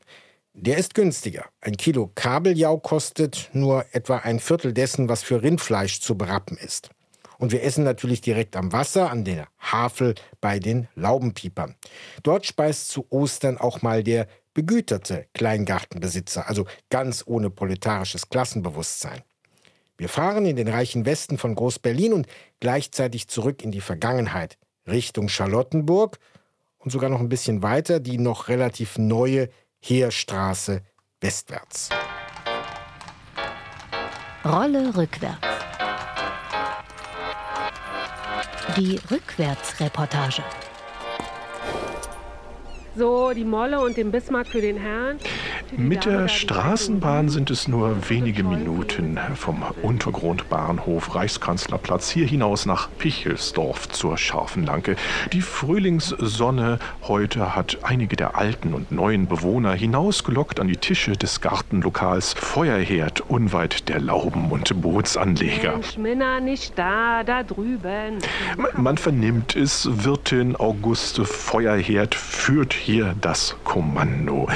Der 0.54 0.78
ist 0.78 0.96
günstiger. 0.96 1.46
Ein 1.62 1.78
Kilo 1.78 2.12
Kabeljau 2.14 2.78
kostet 2.78 3.50
nur 3.54 3.86
etwa 3.94 4.18
ein 4.18 4.40
Viertel 4.40 4.74
dessen, 4.74 5.08
was 5.08 5.24
für 5.24 5.42
Rindfleisch 5.42 6.02
zu 6.02 6.18
berappen 6.18 6.58
ist. 6.58 6.90
Und 7.38 7.52
wir 7.52 7.64
essen 7.64 7.84
natürlich 7.84 8.22
direkt 8.22 8.56
am 8.56 8.72
Wasser, 8.72 9.10
an 9.10 9.24
der 9.24 9.48
Havel 9.58 10.14
bei 10.42 10.60
den 10.60 10.88
Laubenpiepern. 10.96 11.76
Dort 12.22 12.46
speist 12.46 12.90
zu 12.90 13.08
Ostern 13.10 13.58
auch 13.58 13.82
mal 13.82 14.04
der 14.04 14.28
begüterte 14.54 15.28
Kleingartenbesitzer, 15.34 16.48
also 16.48 16.66
ganz 16.90 17.24
ohne 17.26 17.50
proletarisches 17.50 18.30
Klassenbewusstsein. 18.30 19.24
Wir 20.02 20.10
fahren 20.10 20.48
in 20.48 20.56
den 20.56 20.68
reichen 20.68 21.06
Westen 21.06 21.38
von 21.38 21.54
Groß-Berlin 21.54 22.14
und 22.14 22.28
gleichzeitig 22.60 23.28
zurück 23.28 23.62
in 23.62 23.70
die 23.70 23.82
Vergangenheit, 23.82 24.58
Richtung 24.88 25.30
Charlottenburg 25.30 26.18
und 26.80 26.90
sogar 26.90 27.12
noch 27.12 27.20
ein 27.20 27.30
bisschen 27.30 27.62
weiter 27.62 28.00
die 28.00 28.18
noch 28.18 28.48
relativ 28.48 28.98
neue 28.98 29.50
Heerstraße 29.80 30.82
westwärts. 31.20 31.90
Rolle 34.44 34.92
rückwärts. 34.98 35.48
Die 38.76 39.00
Rückwärtsreportage. 39.12 40.44
So, 42.96 43.34
die 43.34 43.46
Molle 43.46 43.80
und 43.80 43.98
den 43.98 44.10
Bismarck 44.10 44.48
für 44.48 44.62
den 44.62 44.78
Herrn. 44.78 45.20
Mit 45.78 46.04
der 46.04 46.28
Straßenbahn 46.28 47.30
sind 47.30 47.50
es 47.50 47.70
nur 47.70 48.10
wenige 48.10 48.44
Minuten 48.44 49.18
vom 49.36 49.64
Untergrundbahnhof 49.82 51.16
Reichskanzlerplatz 51.16 52.10
hier 52.10 52.28
hinaus 52.28 52.66
nach 52.66 52.90
Pichelsdorf 52.98 53.88
zur 53.88 54.18
Scharfenlanke. 54.18 54.98
Die 55.32 55.42
Frühlingssonne 55.42 56.80
heute 57.04 57.56
hat 57.56 57.78
einige 57.84 58.18
der 58.18 58.36
alten 58.36 58.74
und 58.74 58.92
neuen 58.92 59.28
Bewohner 59.28 59.72
hinausgelockt 59.72 60.60
an 60.60 60.68
die 60.68 60.76
Tische 60.76 61.14
des 61.14 61.40
Gartenlokals 61.40 62.34
Feuerherd 62.34 63.22
unweit 63.22 63.88
der 63.88 64.02
Lauben- 64.02 64.52
und 64.52 64.82
Bootsanleger. 64.82 65.74
Mensch, 65.74 65.98
Minna 65.98 66.42
nicht 66.42 66.78
da, 66.78 67.24
da 67.24 67.44
drüben. 67.44 68.18
Man 68.76 68.98
vernimmt 68.98 69.56
es, 69.56 69.88
Wirtin 70.04 70.58
Auguste 70.58 71.24
Feuerherd 71.24 72.14
führt 72.14 72.74
hier 72.74 73.16
das 73.22 73.56
Kommando. 73.64 74.50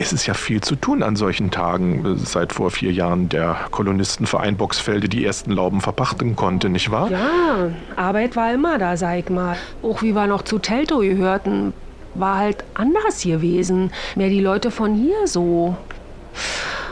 Es 0.00 0.12
ist 0.12 0.26
ja 0.26 0.34
viel 0.34 0.47
zu 0.60 0.76
tun 0.76 1.02
an 1.02 1.16
solchen 1.16 1.50
Tagen, 1.50 2.16
seit 2.16 2.52
vor 2.52 2.70
vier 2.70 2.92
Jahren 2.92 3.28
der 3.28 3.56
Kolonistenverein 3.70 4.56
Boxfelde 4.56 5.08
die 5.08 5.24
ersten 5.24 5.52
Lauben 5.52 5.80
verpachten 5.80 6.34
konnte, 6.36 6.68
nicht 6.68 6.90
wahr? 6.90 7.10
Ja, 7.10 7.70
Arbeit 7.96 8.34
war 8.36 8.52
immer 8.52 8.78
da, 8.78 8.96
sag 8.96 9.18
ich 9.18 9.30
mal. 9.30 9.56
Auch 9.82 10.02
wie 10.02 10.14
wir 10.14 10.26
noch 10.26 10.42
zu 10.42 10.58
Telto 10.58 10.98
gehörten, 10.98 11.72
war 12.14 12.38
halt 12.38 12.64
anders 12.74 13.22
gewesen. 13.22 13.92
Mehr 14.16 14.30
die 14.30 14.40
Leute 14.40 14.70
von 14.70 14.94
hier 14.94 15.26
so. 15.26 15.76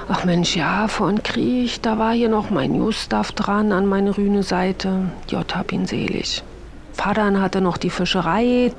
Ach 0.08 0.25
Mensch, 0.25 0.54
ja, 0.56 0.86
dem 0.86 1.22
Krieg, 1.22 1.82
da 1.82 1.98
war 1.98 2.12
hier 2.12 2.28
noch 2.28 2.50
mein 2.50 2.78
Gustav 2.78 3.32
dran 3.32 3.72
an 3.72 3.86
meine 3.86 4.16
Rühne 4.16 4.44
Seite. 4.44 5.10
Gott 5.28 5.56
hab 5.56 5.72
ihn 5.72 5.86
selig. 5.86 6.44
Vater 6.92 7.40
hatte 7.40 7.60
noch 7.60 7.76
die 7.76 7.90
Fischerei, 7.90 8.72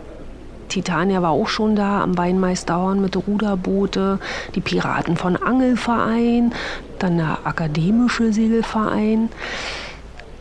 Titania 0.69 1.21
war 1.21 1.31
auch 1.31 1.47
schon 1.47 1.75
da 1.75 2.01
am 2.01 2.17
Weinmeisterhorn 2.17 3.01
mit 3.01 3.15
Ruderboote, 3.15 4.19
die 4.55 4.61
Piraten 4.61 5.17
von 5.17 5.35
Angelverein, 5.35 6.53
dann 6.99 7.17
der 7.17 7.39
akademische 7.43 8.33
Segelverein. 8.33 9.29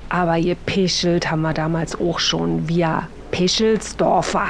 Aber 0.08 0.40
gepischelt 0.40 1.30
haben 1.30 1.42
wir 1.42 1.52
damals 1.52 1.98
auch 2.00 2.18
schon, 2.18 2.68
wir 2.68 3.08
Pischelsdorfer. 3.30 4.46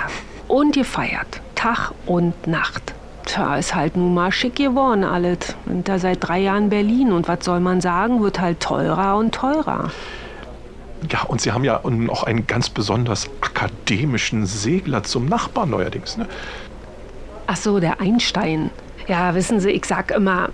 Und 0.48 0.76
gefeiert, 0.76 1.40
Tag 1.56 1.92
und 2.06 2.46
Nacht. 2.46 2.94
Tja, 3.24 3.56
ist 3.56 3.74
halt 3.74 3.96
nun 3.96 4.14
mal 4.14 4.30
schick 4.30 4.54
geworden 4.54 5.02
alles. 5.02 5.56
Und 5.66 5.88
da 5.88 5.98
seit 5.98 6.26
drei 6.26 6.38
Jahren 6.38 6.68
Berlin. 6.68 7.12
Und 7.12 7.26
was 7.26 7.44
soll 7.44 7.58
man 7.58 7.80
sagen, 7.80 8.22
wird 8.22 8.40
halt 8.40 8.60
teurer 8.60 9.16
und 9.16 9.34
teurer. 9.34 9.90
Ja, 11.10 11.22
und 11.22 11.40
Sie 11.40 11.52
haben 11.52 11.64
ja 11.64 11.80
noch 11.84 12.24
einen 12.24 12.46
ganz 12.46 12.68
besonders 12.68 13.28
akademischen 13.40 14.46
Segler 14.46 15.02
zum 15.02 15.26
Nachbarn 15.26 15.70
neuerdings. 15.70 16.16
Ne? 16.16 16.26
Ach 17.46 17.56
so, 17.56 17.78
der 17.80 18.00
Einstein. 18.00 18.70
Ja, 19.06 19.34
wissen 19.34 19.60
Sie, 19.60 19.70
ich 19.70 19.84
sag 19.84 20.10
immer, 20.10 20.50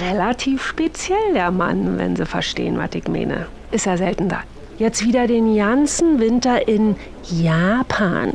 relativ 0.00 0.64
speziell 0.64 1.34
der 1.34 1.50
Mann, 1.50 1.98
wenn 1.98 2.16
Sie 2.16 2.26
verstehen, 2.26 2.78
was 2.78 2.90
ich 2.94 3.06
meine. 3.08 3.46
Ist 3.70 3.86
ja 3.86 3.96
selten 3.96 4.28
da. 4.28 4.42
Jetzt 4.78 5.04
wieder 5.04 5.26
den 5.26 5.54
ganzen 5.54 6.18
Winter 6.18 6.66
in 6.66 6.96
Japan. 7.30 8.32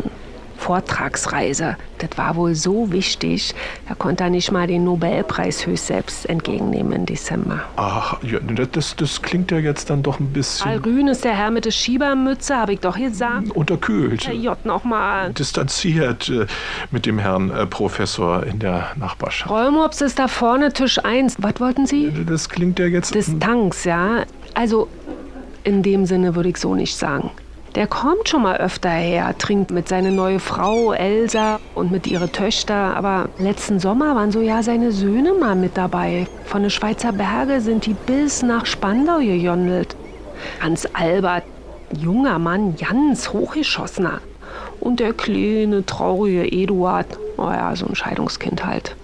Vortragsreise. 0.68 1.78
Das 2.00 2.10
war 2.18 2.36
wohl 2.36 2.54
so 2.54 2.92
wichtig, 2.92 3.56
da 3.88 3.96
konnte 3.96 4.26
er 4.26 4.30
nicht 4.30 4.52
mal 4.52 4.68
den 4.68 4.84
Nobelpreis 4.84 5.66
höchst 5.66 5.88
selbst 5.88 6.28
entgegennehmen 6.28 6.92
im 6.92 7.06
Dezember. 7.06 7.62
Ach, 7.78 8.22
ja, 8.22 8.40
das, 8.40 8.98
das 8.98 9.22
klingt 9.22 9.50
ja 9.52 9.60
jetzt 9.60 9.90
dann 9.90 10.04
doch 10.04 10.20
ein 10.20 10.34
bisschen. 10.34 10.70
Algrün 10.70 11.08
ist 11.08 11.24
der 11.24 11.38
Herr 11.38 11.52
mit 11.52 11.64
der 11.64 11.72
Schiebermütze, 11.72 12.58
habe 12.58 12.74
ich 12.74 12.82
doch 12.82 12.98
gesagt. 12.98 13.50
Unterkühlt. 13.52 14.28
Herr 14.28 14.34
J. 14.34 14.66
nochmal. 14.66 15.32
Distanziert 15.32 16.28
äh, 16.28 16.48
mit 16.92 17.06
dem 17.06 17.18
Herrn 17.18 17.50
äh, 17.50 17.66
Professor 17.66 18.44
in 18.44 18.60
der 18.60 18.90
Nachbarschaft. 18.98 19.50
Rollmops 19.50 20.02
ist 20.02 20.20
da 20.20 20.28
vorne, 20.28 20.74
Tisch 20.74 21.00
1. 21.02 21.38
Was 21.40 21.62
wollten 21.62 21.86
Sie? 21.86 22.12
Das 22.28 22.50
klingt 22.50 22.78
ja 22.78 22.88
jetzt. 22.88 23.16
Distanz, 23.16 23.86
ja. 23.86 24.26
Also, 24.54 24.90
in 25.64 25.82
dem 25.82 26.06
Sinne 26.06 26.36
würde 26.36 26.50
ich 26.50 26.58
so 26.58 26.76
nicht 26.76 26.98
sagen. 26.98 27.32
Der 27.78 27.86
kommt 27.86 28.28
schon 28.28 28.42
mal 28.42 28.58
öfter 28.58 28.90
her, 28.90 29.36
trinkt 29.38 29.70
mit 29.70 29.88
seiner 29.88 30.10
neuen 30.10 30.40
Frau 30.40 30.94
Elsa 30.94 31.60
und 31.76 31.92
mit 31.92 32.08
ihren 32.08 32.32
Töchter. 32.32 32.74
Aber 32.74 33.30
letzten 33.38 33.80
Sommer 33.80 34.16
waren 34.16 34.32
so 34.32 34.42
ja 34.42 34.64
seine 34.64 34.92
Söhne 34.92 35.34
mal 35.34 35.54
mit 35.54 35.78
dabei. 35.78 36.26
Von 36.46 36.64
den 36.64 36.72
Schweizer 36.72 37.12
Berge 37.12 37.62
sind 37.62 37.86
die 37.86 37.94
bis 37.94 38.42
nach 38.42 38.66
Spandau 38.66 39.20
gejondelt. 39.20 39.96
Hans 40.60 40.88
Albert, 40.96 41.44
junger 41.96 42.40
Mann, 42.40 42.76
ganz 42.78 43.32
hochgeschossener. 43.32 44.22
Und 44.80 45.00
der 45.00 45.14
kleine, 45.14 45.86
traurige 45.86 46.52
Eduard, 46.52 47.20
oh 47.38 47.44
ja, 47.44 47.76
so 47.76 47.86
ein 47.86 47.96
Scheidungskind 47.96 48.66
halt. 48.66 48.96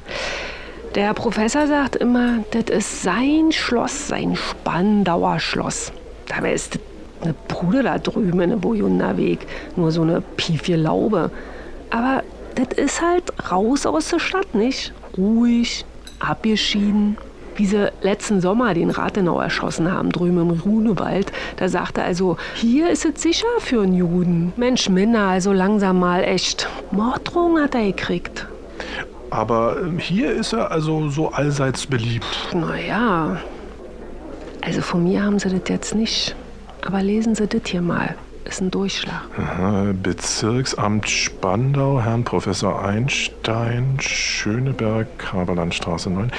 Der 0.95 1.13
Professor 1.13 1.67
sagt 1.67 1.95
immer, 1.95 2.39
das 2.49 2.75
ist 2.75 3.03
sein 3.03 3.51
Schloss, 3.51 4.07
sein 4.07 4.35
Spandauer 4.35 5.39
Schloss. 5.39 5.91
Dabei 6.27 6.53
ist 6.53 6.73
das 6.73 6.81
eine 7.23 7.33
Bude 7.47 7.83
da 7.83 7.97
drüben 7.97 8.39
in 8.41 8.99
der 8.99 9.17
Weg, 9.17 9.47
nur 9.75 9.91
so 9.91 10.01
eine 10.01 10.21
piefige 10.21 10.77
Laube. 10.77 11.31
Aber 11.89 12.23
das 12.55 12.77
ist 12.77 13.01
halt 13.01 13.51
raus 13.51 13.85
aus 13.85 14.09
der 14.09 14.19
Stadt, 14.19 14.53
nicht? 14.55 14.93
Ruhig, 15.17 15.85
abgeschieden. 16.19 17.17
Wie 17.55 17.67
sie 17.67 17.91
letzten 18.01 18.41
Sommer 18.41 18.73
den 18.73 18.89
Rathenau 18.89 19.39
erschossen 19.39 19.91
haben, 19.91 20.11
drüben 20.11 20.39
im 20.39 20.49
Runewald, 20.49 21.31
da 21.57 21.69
sagte 21.69 22.01
er 22.01 22.07
also, 22.07 22.37
hier 22.55 22.89
ist 22.89 23.05
es 23.05 23.21
sicher 23.21 23.47
für 23.59 23.83
einen 23.83 23.93
Juden. 23.93 24.53
Mensch, 24.55 24.89
Minna, 24.89 25.29
also 25.29 25.53
langsam 25.53 25.99
mal 25.99 26.23
echt. 26.23 26.67
Morddrohung 26.91 27.59
hat 27.59 27.75
er 27.75 27.85
gekriegt. 27.85 28.47
Aber 29.29 29.77
ähm, 29.81 29.99
hier 29.99 30.31
ist 30.31 30.53
er 30.53 30.71
also 30.71 31.09
so 31.09 31.29
allseits 31.29 31.85
beliebt. 31.85 32.25
Naja, 32.53 33.37
also 34.61 34.81
von 34.81 35.03
mir 35.03 35.23
haben 35.23 35.37
sie 35.37 35.49
das 35.49 35.69
jetzt 35.69 35.95
nicht. 35.95 36.35
Aber 36.85 37.01
lesen 37.01 37.35
Sie 37.35 37.47
das 37.47 37.61
hier 37.65 37.81
mal. 37.81 38.15
Ist 38.45 38.59
ein 38.59 38.71
Durchschlag. 38.71 39.21
Aha, 39.37 39.93
Bezirksamt 40.03 41.09
Spandau, 41.09 42.01
Herrn 42.01 42.25
Professor 42.25 42.83
Einstein, 42.83 43.97
Schöneberg, 44.01 45.07
Haberlandstraße 45.31 46.09
9. 46.09 46.29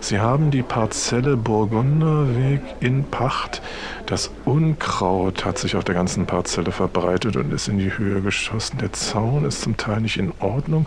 Sie 0.00 0.20
haben 0.20 0.52
die 0.52 0.62
Parzelle 0.62 1.36
Burgunderweg 1.36 2.60
in 2.78 3.02
Pacht. 3.04 3.60
Das 4.06 4.30
Unkraut 4.44 5.44
hat 5.44 5.58
sich 5.58 5.74
auf 5.74 5.82
der 5.82 5.96
ganzen 5.96 6.26
Parzelle 6.26 6.70
verbreitet 6.70 7.34
und 7.36 7.52
ist 7.52 7.66
in 7.66 7.78
die 7.78 7.98
Höhe 7.98 8.20
geschossen. 8.20 8.78
Der 8.78 8.92
Zaun 8.92 9.44
ist 9.44 9.62
zum 9.62 9.76
Teil 9.76 10.00
nicht 10.00 10.16
in 10.16 10.32
Ordnung. 10.38 10.86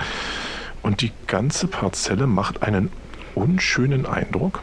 Und 0.84 1.02
die 1.02 1.12
ganze 1.28 1.67
Parzelle 1.67 2.28
macht 2.28 2.63
einen 2.63 2.89
unschönen 3.36 4.06
Eindruck. 4.06 4.62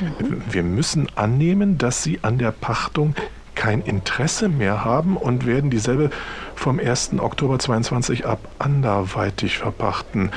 Mhm. 0.00 0.42
Wir 0.50 0.62
müssen 0.62 1.06
annehmen, 1.16 1.76
dass 1.76 2.02
Sie 2.02 2.20
an 2.22 2.38
der 2.38 2.50
Pachtung 2.50 3.14
kein 3.60 3.82
Interesse 3.82 4.48
mehr 4.48 4.86
haben 4.86 5.18
und 5.18 5.44
werden 5.44 5.68
dieselbe 5.68 6.08
vom 6.54 6.80
1. 6.80 7.18
Oktober 7.18 7.58
22 7.58 8.24
ab 8.24 8.38
anderweitig 8.58 9.58
verpachten, 9.58 10.30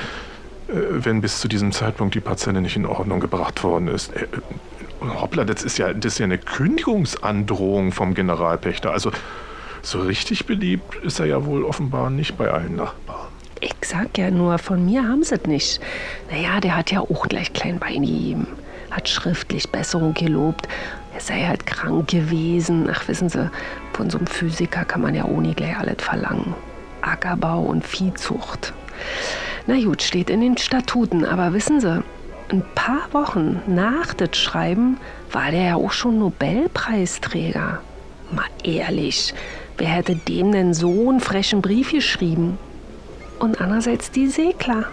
äh, 0.68 0.74
wenn 0.90 1.22
bis 1.22 1.40
zu 1.40 1.48
diesem 1.48 1.72
Zeitpunkt 1.72 2.14
die 2.14 2.20
Parzelle 2.20 2.60
nicht 2.60 2.76
in 2.76 2.84
Ordnung 2.84 3.20
gebracht 3.20 3.64
worden 3.64 3.88
ist. 3.88 4.14
Äh, 4.14 4.26
hoppla, 5.00 5.44
das 5.44 5.62
ist 5.62 5.78
ja, 5.78 5.94
das 5.94 6.12
ist 6.12 6.18
ja 6.18 6.24
eine 6.24 6.36
Kündigungsandrohung 6.36 7.92
vom 7.92 8.12
Generalpächter. 8.12 8.90
Also 8.90 9.10
so 9.80 10.00
richtig 10.00 10.44
beliebt 10.44 10.96
ist 10.96 11.18
er 11.18 11.24
ja 11.24 11.46
wohl 11.46 11.64
offenbar 11.64 12.10
nicht 12.10 12.36
bei 12.36 12.50
allen 12.50 12.76
Nachbarn. 12.76 13.28
Ich 13.62 13.74
sag 13.80 14.18
ja 14.18 14.30
nur, 14.30 14.58
von 14.58 14.84
mir 14.84 15.08
haben 15.08 15.24
sie 15.24 15.36
es 15.36 15.46
nicht. 15.46 15.80
Naja, 16.30 16.60
der 16.60 16.76
hat 16.76 16.90
ja 16.90 17.00
auch 17.00 17.26
gleich 17.26 17.54
klein 17.54 17.78
Bein 17.78 18.02
gegeben. 18.02 18.48
Hat 18.90 19.08
schriftlich 19.08 19.70
Besserung 19.70 20.12
gelobt. 20.12 20.68
Er 21.14 21.20
sei 21.20 21.44
halt 21.44 21.64
krank 21.64 22.08
gewesen. 22.08 22.90
Ach, 22.92 23.06
wissen 23.06 23.28
Sie, 23.28 23.50
von 23.92 24.10
so 24.10 24.18
einem 24.18 24.26
Physiker 24.26 24.84
kann 24.84 25.00
man 25.00 25.14
ja 25.14 25.24
ohne 25.24 25.54
gleich 25.54 25.78
alles 25.78 25.96
verlangen. 25.98 26.54
Ackerbau 27.02 27.60
und 27.62 27.86
Viehzucht. 27.86 28.72
Na 29.66 29.76
gut, 29.76 30.02
steht 30.02 30.28
in 30.28 30.40
den 30.40 30.56
Statuten, 30.56 31.24
aber 31.24 31.52
wissen 31.52 31.80
Sie, 31.80 32.02
ein 32.48 32.62
paar 32.74 33.12
Wochen 33.12 33.62
nach 33.66 34.12
das 34.12 34.36
Schreiben 34.36 34.98
war 35.30 35.50
der 35.50 35.62
ja 35.62 35.74
auch 35.76 35.92
schon 35.92 36.18
Nobelpreisträger. 36.18 37.80
Mal 38.30 38.44
ehrlich, 38.62 39.34
wer 39.78 39.88
hätte 39.88 40.16
dem 40.16 40.52
denn 40.52 40.74
so 40.74 41.08
einen 41.10 41.20
frechen 41.20 41.62
Brief 41.62 41.92
geschrieben? 41.92 42.58
Und 43.38 43.60
andererseits 43.60 44.10
die 44.10 44.26
Segler. 44.26 44.86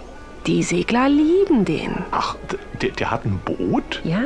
Die 0.47 0.63
Segler 0.63 1.08
lieben 1.08 1.65
den. 1.65 2.04
Ach, 2.10 2.36
der, 2.82 2.89
der 2.89 3.12
hat 3.12 3.25
ein 3.25 3.39
Boot? 3.45 4.01
Ja, 4.04 4.23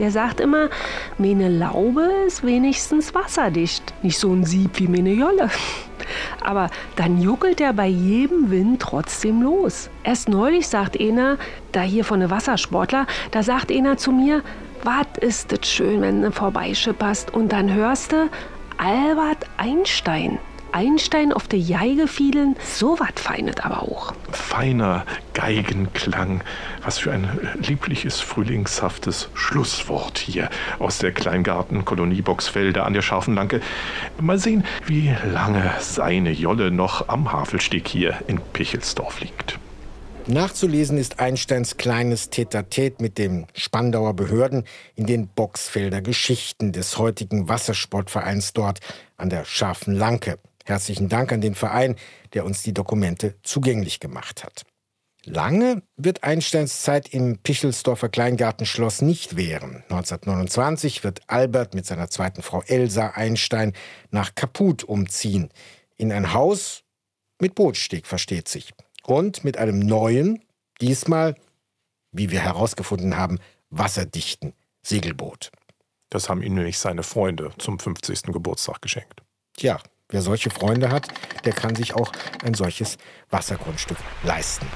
der 0.00 0.10
sagt 0.10 0.40
immer, 0.40 0.68
meine 1.16 1.48
Laube 1.48 2.10
ist 2.26 2.44
wenigstens 2.44 3.14
wasserdicht. 3.14 3.94
Nicht 4.02 4.18
so 4.18 4.32
ein 4.32 4.44
Sieb 4.44 4.80
wie 4.80 4.88
meine 4.88 5.12
Jolle. 5.12 5.48
Aber 6.40 6.70
dann 6.96 7.20
juckelt 7.20 7.60
er 7.60 7.72
bei 7.72 7.86
jedem 7.86 8.50
Wind 8.50 8.82
trotzdem 8.82 9.42
los. 9.42 9.90
Erst 10.02 10.28
neulich 10.28 10.66
sagt 10.66 11.00
einer, 11.00 11.38
da 11.70 11.82
hier 11.82 12.04
von 12.04 12.18
den 12.18 12.30
Wassersportler, 12.30 13.06
da 13.30 13.44
sagt 13.44 13.70
einer 13.70 13.96
zu 13.96 14.10
mir, 14.10 14.42
was 14.82 15.06
ist 15.20 15.52
das 15.52 15.68
schön, 15.68 16.02
wenn 16.02 16.22
du 16.22 16.32
vorbeischipperst 16.32 17.32
und 17.32 17.52
dann 17.52 17.72
hörst 17.72 18.10
du 18.10 18.28
Albert 18.76 19.46
Einstein. 19.56 20.40
Einstein 20.74 21.32
auf 21.32 21.46
der 21.46 21.60
Geige 21.60 22.08
fielen, 22.08 22.56
so 22.60 22.98
was 22.98 23.12
feinet 23.14 23.64
aber 23.64 23.84
auch. 23.84 24.12
Feiner 24.32 25.06
Geigenklang. 25.32 26.42
Was 26.82 26.98
für 26.98 27.12
ein 27.12 27.28
liebliches, 27.60 28.20
frühlingshaftes 28.20 29.28
Schlusswort 29.34 30.18
hier 30.18 30.50
aus 30.80 30.98
der 30.98 31.12
Kleingartenkolonie 31.12 32.22
Boxfelder 32.22 32.84
an 32.86 32.92
der 32.92 33.02
scharfen 33.02 33.36
Lanke. 33.36 33.60
Mal 34.20 34.38
sehen, 34.38 34.64
wie 34.84 35.14
lange 35.32 35.72
seine 35.78 36.32
Jolle 36.32 36.72
noch 36.72 37.08
am 37.08 37.32
Havelsteg 37.32 37.86
hier 37.86 38.16
in 38.26 38.40
Pichelsdorf 38.40 39.20
liegt. 39.20 39.60
Nachzulesen 40.26 40.98
ist 40.98 41.20
Einsteins 41.20 41.76
kleines 41.76 42.30
Tete-a-Tete 42.30 43.00
mit 43.00 43.18
den 43.18 43.46
Spandauer 43.54 44.14
Behörden 44.14 44.64
in 44.96 45.06
den 45.06 45.28
Boxfelder 45.28 46.00
Geschichten 46.00 46.72
des 46.72 46.98
heutigen 46.98 47.48
Wassersportvereins 47.48 48.54
dort 48.54 48.80
an 49.16 49.30
der 49.30 49.44
scharfen 49.44 49.94
Lanke. 49.94 50.38
Herzlichen 50.64 51.08
Dank 51.08 51.30
an 51.32 51.40
den 51.40 51.54
Verein, 51.54 51.96
der 52.32 52.44
uns 52.44 52.62
die 52.62 52.72
Dokumente 52.72 53.36
zugänglich 53.42 54.00
gemacht 54.00 54.44
hat. 54.44 54.64
Lange 55.26 55.82
wird 55.96 56.22
Einsteins 56.22 56.82
Zeit 56.82 57.08
im 57.08 57.38
Pichelsdorfer 57.38 58.10
Kleingartenschloss 58.10 59.00
nicht 59.00 59.36
währen. 59.36 59.76
1929 59.88 61.02
wird 61.02 61.22
Albert 61.28 61.74
mit 61.74 61.86
seiner 61.86 62.10
zweiten 62.10 62.42
Frau 62.42 62.62
Elsa 62.62 63.08
Einstein 63.08 63.72
nach 64.10 64.34
Kaput 64.34 64.84
umziehen. 64.84 65.48
In 65.96 66.12
ein 66.12 66.34
Haus 66.34 66.82
mit 67.40 67.54
Bootsteg, 67.54 68.06
versteht 68.06 68.48
sich. 68.48 68.74
Und 69.04 69.44
mit 69.44 69.56
einem 69.56 69.78
neuen, 69.78 70.44
diesmal, 70.80 71.34
wie 72.12 72.30
wir 72.30 72.40
herausgefunden 72.40 73.16
haben, 73.16 73.38
wasserdichten 73.70 74.52
Segelboot. 74.82 75.50
Das 76.10 76.28
haben 76.28 76.42
ihm 76.42 76.54
nämlich 76.54 76.78
seine 76.78 77.02
Freunde 77.02 77.50
zum 77.58 77.78
50. 77.78 78.24
Geburtstag 78.24 78.82
geschenkt. 78.82 79.22
Tja, 79.56 79.80
Wer 80.10 80.20
solche 80.20 80.50
Freunde 80.50 80.90
hat, 80.90 81.08
der 81.46 81.54
kann 81.54 81.74
sich 81.74 81.94
auch 81.94 82.12
ein 82.44 82.52
solches 82.52 82.98
Wassergrundstück 83.30 83.96
leisten. 84.22 84.66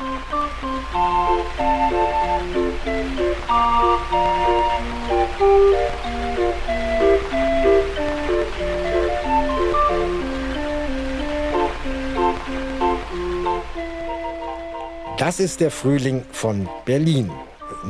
Das 15.19 15.41
ist 15.41 15.61
der 15.61 15.71
Frühling 15.71 16.25
von 16.33 16.69
Berlin. 16.87 17.31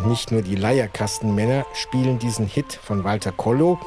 Nicht 0.07 0.33
nur 0.33 0.43
die 0.43 0.57
Leierkastenmänner 0.57 1.67
spielen 1.73 2.19
diesen 2.19 2.47
Hit 2.47 2.73
von 2.73 3.05
Walter 3.05 3.31
Kollow. 3.31 3.79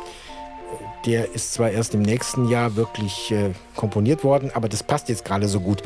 Der 1.05 1.33
ist 1.33 1.53
zwar 1.53 1.71
erst 1.71 1.95
im 1.95 2.01
nächsten 2.01 2.47
Jahr 2.47 2.75
wirklich 2.75 3.31
äh, 3.31 3.51
komponiert 3.75 4.23
worden, 4.23 4.51
aber 4.53 4.69
das 4.69 4.83
passt 4.83 5.09
jetzt 5.09 5.25
gerade 5.25 5.47
so 5.47 5.59
gut. 5.59 5.81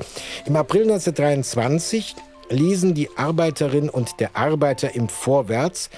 Im 0.46 0.56
April 0.56 0.84
1923 0.84 2.16
lesen 2.50 2.94
die 2.94 3.10
Arbeiterin 3.16 3.90
und 3.90 4.20
der 4.20 4.36
Arbeiter 4.36 4.94
im 4.94 5.08
Vorwärts 5.08 5.90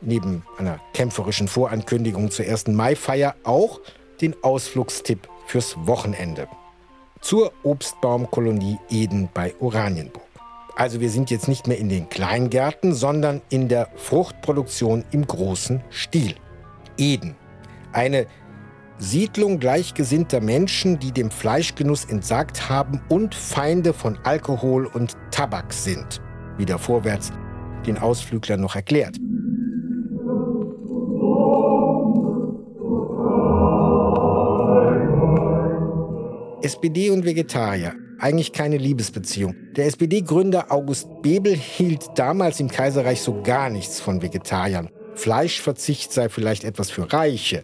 neben 0.00 0.44
einer 0.58 0.80
kämpferischen 0.94 1.48
Vorankündigung 1.48 2.30
zur 2.30 2.46
1. 2.46 2.68
Maifeier 2.68 3.34
auch 3.44 3.80
den 4.20 4.34
Ausflugstipp 4.42 5.28
fürs 5.46 5.76
Wochenende 5.86 6.48
zur 7.20 7.52
Obstbaumkolonie 7.62 8.78
Eden 8.90 9.28
bei 9.32 9.54
Oranienburg. 9.60 10.24
Also 10.74 11.00
wir 11.00 11.10
sind 11.10 11.30
jetzt 11.30 11.48
nicht 11.48 11.66
mehr 11.66 11.78
in 11.78 11.88
den 11.88 12.08
Kleingärten, 12.08 12.94
sondern 12.94 13.42
in 13.50 13.68
der 13.68 13.88
Fruchtproduktion 13.96 15.04
im 15.12 15.26
großen 15.26 15.82
Stil. 15.90 16.34
Eden, 16.98 17.36
eine 17.92 18.26
Siedlung 19.02 19.58
gleichgesinnter 19.58 20.40
Menschen, 20.40 21.00
die 21.00 21.10
dem 21.10 21.32
Fleischgenuss 21.32 22.04
entsagt 22.04 22.68
haben 22.68 23.02
und 23.08 23.34
Feinde 23.34 23.92
von 23.92 24.16
Alkohol 24.22 24.86
und 24.86 25.16
Tabak 25.32 25.72
sind, 25.72 26.22
wie 26.56 26.64
der 26.64 26.78
Vorwärts 26.78 27.32
den 27.84 27.98
Ausflüglern 27.98 28.60
noch 28.60 28.76
erklärt. 28.76 29.16
SPD 36.62 37.10
und 37.10 37.24
Vegetarier, 37.24 37.94
eigentlich 38.20 38.52
keine 38.52 38.76
Liebesbeziehung. 38.76 39.56
Der 39.74 39.86
SPD-Gründer 39.86 40.70
August 40.70 41.08
Bebel 41.22 41.56
hielt 41.56 42.06
damals 42.14 42.60
im 42.60 42.68
Kaiserreich 42.68 43.20
so 43.20 43.42
gar 43.42 43.68
nichts 43.68 43.98
von 44.00 44.22
Vegetariern. 44.22 44.90
Fleischverzicht 45.14 46.12
sei 46.12 46.28
vielleicht 46.28 46.64
etwas 46.64 46.90
für 46.90 47.12
Reiche, 47.12 47.62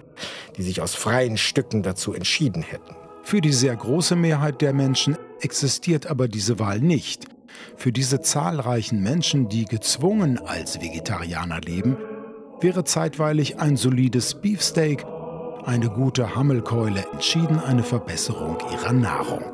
die 0.56 0.62
sich 0.62 0.80
aus 0.80 0.94
freien 0.94 1.36
Stücken 1.36 1.82
dazu 1.82 2.12
entschieden 2.12 2.62
hätten. 2.62 2.94
Für 3.22 3.40
die 3.40 3.52
sehr 3.52 3.76
große 3.76 4.16
Mehrheit 4.16 4.60
der 4.60 4.72
Menschen 4.72 5.16
existiert 5.40 6.06
aber 6.06 6.28
diese 6.28 6.58
Wahl 6.58 6.80
nicht. 6.80 7.26
Für 7.76 7.92
diese 7.92 8.20
zahlreichen 8.20 9.02
Menschen, 9.02 9.48
die 9.48 9.64
gezwungen 9.64 10.38
als 10.38 10.80
Vegetarianer 10.80 11.60
leben, 11.60 11.96
wäre 12.60 12.84
zeitweilig 12.84 13.58
ein 13.58 13.76
solides 13.76 14.40
Beefsteak, 14.40 15.04
eine 15.64 15.90
gute 15.90 16.34
Hammelkeule 16.34 17.04
entschieden 17.12 17.60
eine 17.60 17.82
Verbesserung 17.82 18.58
ihrer 18.72 18.92
Nahrung. 18.92 19.44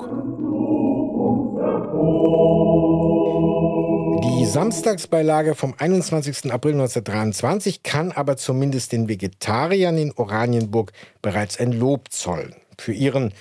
Die 4.45 4.51
Samstagsbeilage 4.51 5.55
vom 5.55 5.73
21. 5.79 6.53
April 6.53 6.73
1923 6.73 7.83
kann 7.83 8.13
aber 8.13 8.37
zumindest 8.37 8.93
den 8.93 9.09
Vegetariern 9.09 9.97
in 9.97 10.13
Oranienburg 10.13 10.93
bereits 11.23 11.59
ein 11.59 11.73
Lob 11.73 12.13
zollen 12.13 12.55
für 12.79 12.93
ihren 12.93 13.33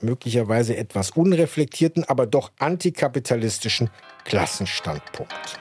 möglicherweise 0.00 0.76
etwas 0.76 1.12
unreflektierten, 1.12 2.02
aber 2.08 2.26
doch 2.26 2.50
antikapitalistischen 2.58 3.88
Klassenstandpunkt. 4.24 5.60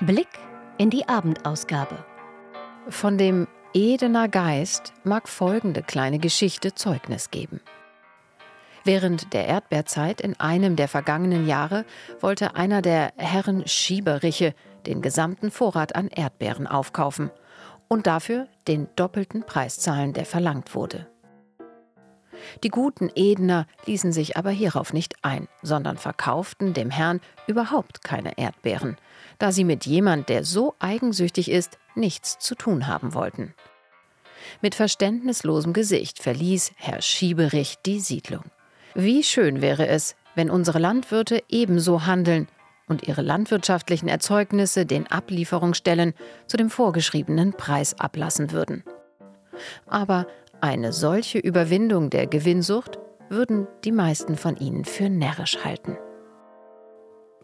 Blick 0.00 0.26
in 0.78 0.90
die 0.90 1.08
Abendausgabe. 1.08 2.04
Von 2.88 3.18
dem 3.18 3.46
Edener 3.72 4.26
Geist 4.26 4.94
mag 5.04 5.28
folgende 5.28 5.84
kleine 5.84 6.18
Geschichte 6.18 6.74
Zeugnis 6.74 7.30
geben. 7.30 7.60
Während 8.84 9.32
der 9.32 9.46
Erdbeerzeit 9.46 10.20
in 10.20 10.38
einem 10.40 10.76
der 10.76 10.88
vergangenen 10.88 11.46
Jahre 11.46 11.84
wollte 12.20 12.54
einer 12.54 12.82
der 12.82 13.12
Herren 13.16 13.66
Schieberiche 13.66 14.54
den 14.86 15.02
gesamten 15.02 15.50
Vorrat 15.50 15.94
an 15.94 16.08
Erdbeeren 16.08 16.66
aufkaufen 16.66 17.30
und 17.88 18.06
dafür 18.06 18.48
den 18.66 18.88
doppelten 18.96 19.42
Preis 19.44 19.78
zahlen, 19.78 20.12
der 20.12 20.24
verlangt 20.24 20.74
wurde. 20.74 21.06
Die 22.62 22.68
guten 22.68 23.10
Edener 23.14 23.66
ließen 23.86 24.12
sich 24.12 24.36
aber 24.36 24.50
hierauf 24.50 24.92
nicht 24.92 25.16
ein, 25.22 25.48
sondern 25.62 25.98
verkauften 25.98 26.72
dem 26.72 26.90
Herrn 26.90 27.20
überhaupt 27.46 28.04
keine 28.04 28.38
Erdbeeren, 28.38 28.96
da 29.38 29.50
sie 29.50 29.64
mit 29.64 29.86
jemand, 29.86 30.28
der 30.28 30.44
so 30.44 30.74
eigensüchtig 30.78 31.50
ist, 31.50 31.78
nichts 31.94 32.38
zu 32.38 32.54
tun 32.54 32.86
haben 32.86 33.12
wollten. 33.12 33.54
Mit 34.62 34.74
verständnislosem 34.74 35.72
Gesicht 35.72 36.22
verließ 36.22 36.72
Herr 36.76 37.02
Schieberich 37.02 37.76
die 37.84 38.00
Siedlung. 38.00 38.44
Wie 39.00 39.22
schön 39.22 39.62
wäre 39.62 39.86
es, 39.86 40.16
wenn 40.34 40.50
unsere 40.50 40.80
Landwirte 40.80 41.44
ebenso 41.48 42.04
handeln 42.04 42.48
und 42.88 43.06
ihre 43.06 43.22
landwirtschaftlichen 43.22 44.08
Erzeugnisse 44.08 44.86
den 44.86 45.06
Ablieferungsstellen 45.06 46.14
zu 46.48 46.56
dem 46.56 46.68
vorgeschriebenen 46.68 47.52
Preis 47.52 47.94
ablassen 48.00 48.50
würden. 48.50 48.82
Aber 49.86 50.26
eine 50.60 50.92
solche 50.92 51.38
Überwindung 51.38 52.10
der 52.10 52.26
Gewinnsucht 52.26 52.98
würden 53.28 53.68
die 53.84 53.92
meisten 53.92 54.36
von 54.36 54.56
ihnen 54.56 54.84
für 54.84 55.08
närrisch 55.08 55.58
halten. 55.62 55.96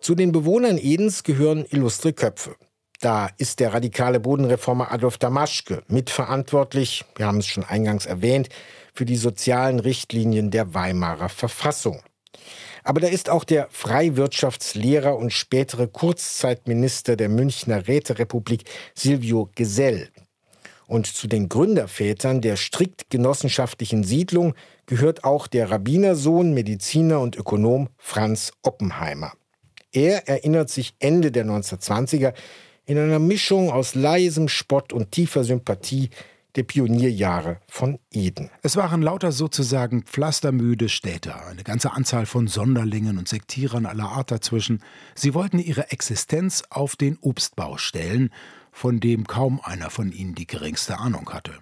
Zu 0.00 0.16
den 0.16 0.32
Bewohnern 0.32 0.76
Edens 0.76 1.22
gehören 1.22 1.66
illustre 1.70 2.12
Köpfe. 2.12 2.56
Da 3.04 3.28
ist 3.36 3.60
der 3.60 3.74
radikale 3.74 4.18
Bodenreformer 4.18 4.90
Adolf 4.90 5.18
Damaschke 5.18 5.82
mitverantwortlich, 5.88 7.04
wir 7.16 7.26
haben 7.26 7.36
es 7.36 7.46
schon 7.46 7.62
eingangs 7.62 8.06
erwähnt, 8.06 8.48
für 8.94 9.04
die 9.04 9.18
sozialen 9.18 9.78
Richtlinien 9.78 10.50
der 10.50 10.72
Weimarer 10.72 11.28
Verfassung. 11.28 12.00
Aber 12.82 13.00
da 13.00 13.08
ist 13.08 13.28
auch 13.28 13.44
der 13.44 13.68
Freiwirtschaftslehrer 13.70 15.18
und 15.18 15.34
spätere 15.34 15.86
Kurzzeitminister 15.86 17.16
der 17.16 17.28
Münchner 17.28 17.86
Räterepublik 17.88 18.64
Silvio 18.94 19.50
Gesell. 19.54 20.08
Und 20.86 21.06
zu 21.06 21.26
den 21.26 21.50
Gründervätern 21.50 22.40
der 22.40 22.56
strikt 22.56 23.10
genossenschaftlichen 23.10 24.02
Siedlung 24.02 24.54
gehört 24.86 25.24
auch 25.24 25.46
der 25.46 25.70
Rabbinersohn, 25.70 26.54
Mediziner 26.54 27.20
und 27.20 27.36
Ökonom 27.36 27.90
Franz 27.98 28.52
Oppenheimer. 28.62 29.34
Er 29.92 30.26
erinnert 30.26 30.70
sich 30.70 30.94
Ende 31.00 31.30
der 31.30 31.44
1920er 31.44 32.32
in 32.86 32.98
einer 32.98 33.18
Mischung 33.18 33.70
aus 33.70 33.94
leisem 33.94 34.48
Spott 34.48 34.92
und 34.92 35.10
tiefer 35.10 35.44
Sympathie 35.44 36.10
der 36.56 36.62
Pionierjahre 36.62 37.60
von 37.66 37.98
Eden. 38.12 38.50
Es 38.62 38.76
waren 38.76 39.02
lauter 39.02 39.32
sozusagen 39.32 40.04
pflastermüde 40.04 40.88
Städter, 40.88 41.46
eine 41.46 41.64
ganze 41.64 41.92
Anzahl 41.92 42.26
von 42.26 42.46
Sonderlingen 42.46 43.18
und 43.18 43.28
Sektierern 43.28 43.86
aller 43.86 44.10
Art 44.10 44.30
dazwischen. 44.30 44.82
Sie 45.14 45.34
wollten 45.34 45.58
ihre 45.58 45.90
Existenz 45.90 46.62
auf 46.70 46.94
den 46.94 47.18
Obstbau 47.20 47.76
stellen, 47.76 48.30
von 48.70 49.00
dem 49.00 49.26
kaum 49.26 49.60
einer 49.62 49.90
von 49.90 50.12
ihnen 50.12 50.34
die 50.34 50.46
geringste 50.46 50.98
Ahnung 50.98 51.30
hatte. 51.30 51.52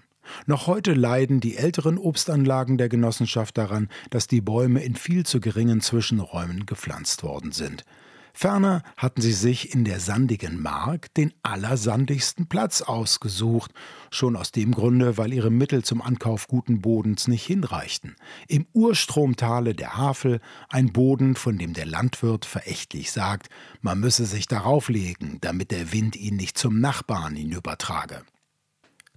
Noch 0.46 0.66
heute 0.66 0.94
leiden 0.94 1.40
die 1.40 1.56
älteren 1.56 1.98
Obstanlagen 1.98 2.78
der 2.78 2.88
Genossenschaft 2.88 3.58
daran, 3.58 3.88
dass 4.10 4.26
die 4.26 4.40
Bäume 4.40 4.82
in 4.82 4.94
viel 4.94 5.24
zu 5.24 5.40
geringen 5.40 5.80
Zwischenräumen 5.80 6.66
gepflanzt 6.66 7.22
worden 7.22 7.52
sind. 7.52 7.84
Ferner 8.34 8.82
hatten 8.96 9.20
sie 9.20 9.32
sich 9.32 9.74
in 9.74 9.84
der 9.84 10.00
sandigen 10.00 10.60
Mark 10.60 11.12
den 11.14 11.32
allersandigsten 11.42 12.48
Platz 12.48 12.80
ausgesucht, 12.80 13.72
schon 14.10 14.36
aus 14.36 14.52
dem 14.52 14.72
Grunde, 14.72 15.18
weil 15.18 15.32
ihre 15.32 15.50
Mittel 15.50 15.84
zum 15.84 16.00
Ankauf 16.00 16.48
guten 16.48 16.80
Bodens 16.80 17.28
nicht 17.28 17.44
hinreichten. 17.46 18.16
Im 18.48 18.66
Urstromtale 18.72 19.74
der 19.74 19.96
Havel 19.96 20.40
ein 20.68 20.92
Boden, 20.92 21.36
von 21.36 21.58
dem 21.58 21.74
der 21.74 21.86
Landwirt 21.86 22.46
verächtlich 22.46 23.12
sagt, 23.12 23.48
man 23.80 24.00
müsse 24.00 24.24
sich 24.24 24.46
darauf 24.46 24.88
legen, 24.88 25.38
damit 25.40 25.70
der 25.70 25.92
Wind 25.92 26.16
ihn 26.16 26.36
nicht 26.36 26.56
zum 26.56 26.80
Nachbarn 26.80 27.36
hinübertrage. 27.36 28.22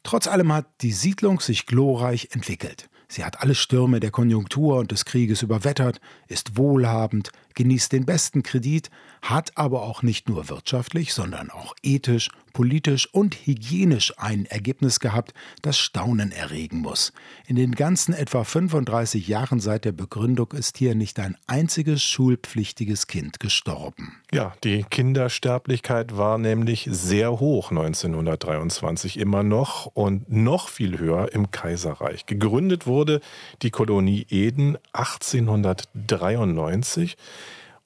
Trotz 0.04 0.28
allem 0.28 0.54
hat 0.54 0.68
die 0.82 0.92
Siedlung 0.92 1.40
sich 1.40 1.66
glorreich 1.66 2.30
entwickelt. 2.32 2.90
Sie 3.08 3.24
hat 3.24 3.42
alle 3.42 3.56
Stürme 3.56 4.00
der 4.00 4.12
Konjunktur 4.12 4.78
und 4.78 4.92
des 4.92 5.06
Krieges 5.06 5.42
überwettert, 5.42 6.00
ist 6.28 6.58
wohlhabend, 6.58 7.32
genießt 7.54 7.92
den 7.92 8.06
besten 8.06 8.44
Kredit, 8.44 8.90
hat 9.26 9.52
aber 9.56 9.82
auch 9.82 10.04
nicht 10.04 10.30
nur 10.30 10.48
wirtschaftlich, 10.50 11.14
sondern 11.14 11.50
auch 11.50 11.74
ethisch, 11.82 12.30
politisch 12.54 13.12
und 13.12 13.36
hygienisch 13.36 14.14
ein 14.18 14.46
Ergebnis 14.46 15.00
gehabt, 15.00 15.34
das 15.64 15.80
Staunen 15.80 16.32
erregen 16.32 16.78
muss. 16.80 17.12
In 17.48 17.56
den 17.56 17.72
ganzen 17.74 18.14
etwa 18.14 18.44
35 18.44 19.28
Jahren 19.28 19.60
seit 19.60 19.84
der 19.84 19.94
Begründung 19.94 20.52
ist 20.52 20.78
hier 20.78 20.94
nicht 20.94 21.20
ein 21.20 21.38
einziges 21.48 22.04
schulpflichtiges 22.04 23.08
Kind 23.08 23.40
gestorben. 23.40 24.22
Ja, 24.32 24.54
die 24.64 24.84
Kindersterblichkeit 24.84 26.16
war 26.16 26.38
nämlich 26.38 26.88
sehr 26.92 27.40
hoch 27.40 27.72
1923 27.72 29.18
immer 29.18 29.42
noch 29.42 29.88
und 29.88 30.32
noch 30.32 30.70
viel 30.70 31.00
höher 31.00 31.34
im 31.34 31.50
Kaiserreich. 31.50 32.28
Gegründet 32.28 32.86
wurde 32.86 33.22
die 33.64 33.72
Kolonie 33.72 34.28
Eden 34.30 34.78
1893 34.94 37.18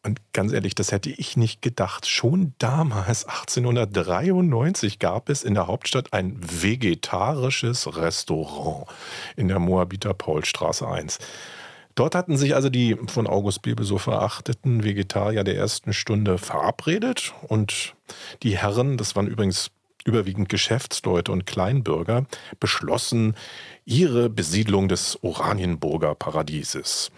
und 0.04 0.22
ganz 0.32 0.54
ehrlich, 0.54 0.76
das 0.76 0.92
hätte 0.92 1.10
ich 1.10 1.36
nicht 1.36 1.62
gedacht. 1.62 2.08
Schon 2.08 2.54
damals, 2.58 3.26
1893, 3.26 4.98
gab 4.98 5.30
es 5.30 5.44
in 5.44 5.56
der 5.56 5.68
Hauptstadt 5.68 6.14
ein 6.14 6.40
vegetarisches 6.40 7.98
Restaurant 7.98 8.88
in 9.36 9.50
der 9.50 9.60
Moabiter 9.60 10.14
Paulstraße 10.14 10.88
1. 10.88 11.20
Dort 11.96 12.16
hatten 12.16 12.38
sich 12.38 12.56
also 12.56 12.70
die 12.70 12.96
von 13.08 13.28
August 13.28 13.62
Bebel 13.62 13.86
so 13.86 13.98
verachteten 13.98 14.86
Vegetarier 14.86 15.44
der 15.44 15.58
ersten 15.58 15.92
Stunde 15.92 16.38
verabredet 16.38 17.34
und 17.50 17.94
die 18.42 18.58
Herren, 18.58 18.96
das 18.96 19.18
waren 19.18 19.28
übrigens 19.28 19.70
überwiegend 20.06 20.48
Geschäftsleute 20.48 21.32
und 21.32 21.46
Kleinbürger, 21.46 22.26
beschlossen 22.62 23.36
ihre 23.84 24.30
Besiedlung 24.30 24.88
des 24.88 25.22
Oranienburger 25.24 26.16
Paradieses. 26.16 27.12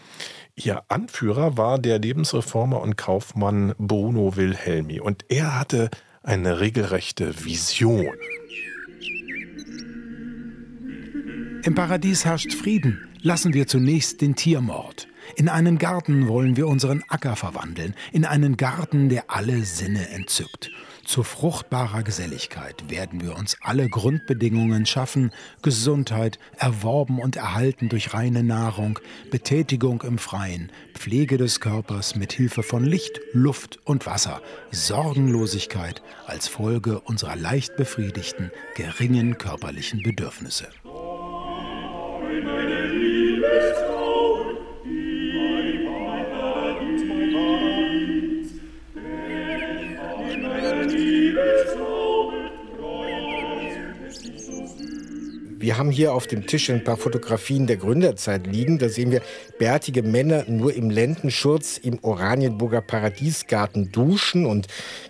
Ihr 0.63 0.83
Anführer 0.89 1.57
war 1.57 1.79
der 1.79 1.97
Lebensreformer 1.97 2.81
und 2.81 2.95
Kaufmann 2.95 3.73
Bruno 3.79 4.35
Wilhelmi 4.35 4.99
und 4.99 5.25
er 5.29 5.59
hatte 5.59 5.89
eine 6.21 6.59
regelrechte 6.59 7.45
Vision. 7.45 8.15
Im 11.63 11.75
Paradies 11.75 12.25
herrscht 12.25 12.53
Frieden. 12.53 13.07
Lassen 13.21 13.53
wir 13.53 13.67
zunächst 13.67 14.21
den 14.21 14.35
Tiermord. 14.35 15.07
In 15.35 15.47
einen 15.47 15.77
Garten 15.77 16.27
wollen 16.27 16.57
wir 16.57 16.67
unseren 16.67 17.03
Acker 17.07 17.35
verwandeln, 17.35 17.95
in 18.11 18.25
einen 18.25 18.57
Garten, 18.57 19.09
der 19.09 19.25
alle 19.29 19.63
Sinne 19.63 20.09
entzückt. 20.09 20.71
Zu 21.05 21.23
fruchtbarer 21.23 22.03
Geselligkeit 22.03 22.89
werden 22.89 23.21
wir 23.21 23.35
uns 23.35 23.57
alle 23.61 23.89
Grundbedingungen 23.89 24.85
schaffen, 24.85 25.31
Gesundheit, 25.61 26.39
erworben 26.57 27.19
und 27.19 27.35
erhalten 27.35 27.89
durch 27.89 28.13
reine 28.13 28.43
Nahrung, 28.43 28.99
Betätigung 29.29 30.03
im 30.03 30.17
Freien, 30.17 30.71
Pflege 30.93 31.37
des 31.37 31.59
Körpers 31.59 32.15
mit 32.15 32.33
Hilfe 32.33 32.63
von 32.63 32.83
Licht, 32.83 33.19
Luft 33.33 33.79
und 33.85 34.05
Wasser, 34.05 34.41
Sorgenlosigkeit 34.71 36.01
als 36.27 36.47
Folge 36.47 36.99
unserer 37.01 37.35
leicht 37.35 37.75
befriedigten, 37.75 38.51
geringen 38.75 39.37
körperlichen 39.37 40.03
Bedürfnisse. 40.03 40.67
Meine 42.43 43.90
Wir 55.61 55.77
haben 55.77 55.91
hier 55.91 56.15
auf 56.15 56.25
dem 56.25 56.47
Tisch 56.47 56.71
ein 56.71 56.83
paar 56.83 56.97
Fotografien 56.97 57.67
der 57.67 57.77
Gründerzeit 57.77 58.47
liegen. 58.47 58.79
Da 58.79 58.89
sehen 58.89 59.11
wir 59.11 59.21
bärtige 59.59 60.01
Männer 60.01 60.45
nur 60.47 60.73
im 60.73 60.89
Lendenschurz 60.89 61.77
im 61.77 61.99
Oranienburger 62.01 62.81
Paradiesgarten 62.81 63.91
duschen 63.91 64.47
und 64.47 64.65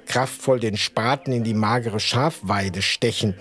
kraftvoll 0.07 0.59
den 0.59 0.75
Spaten 0.75 1.31
in 1.31 1.45
die 1.45 1.53
magere 1.53 2.01
Schafweide 2.01 2.81
stechen. 2.81 3.35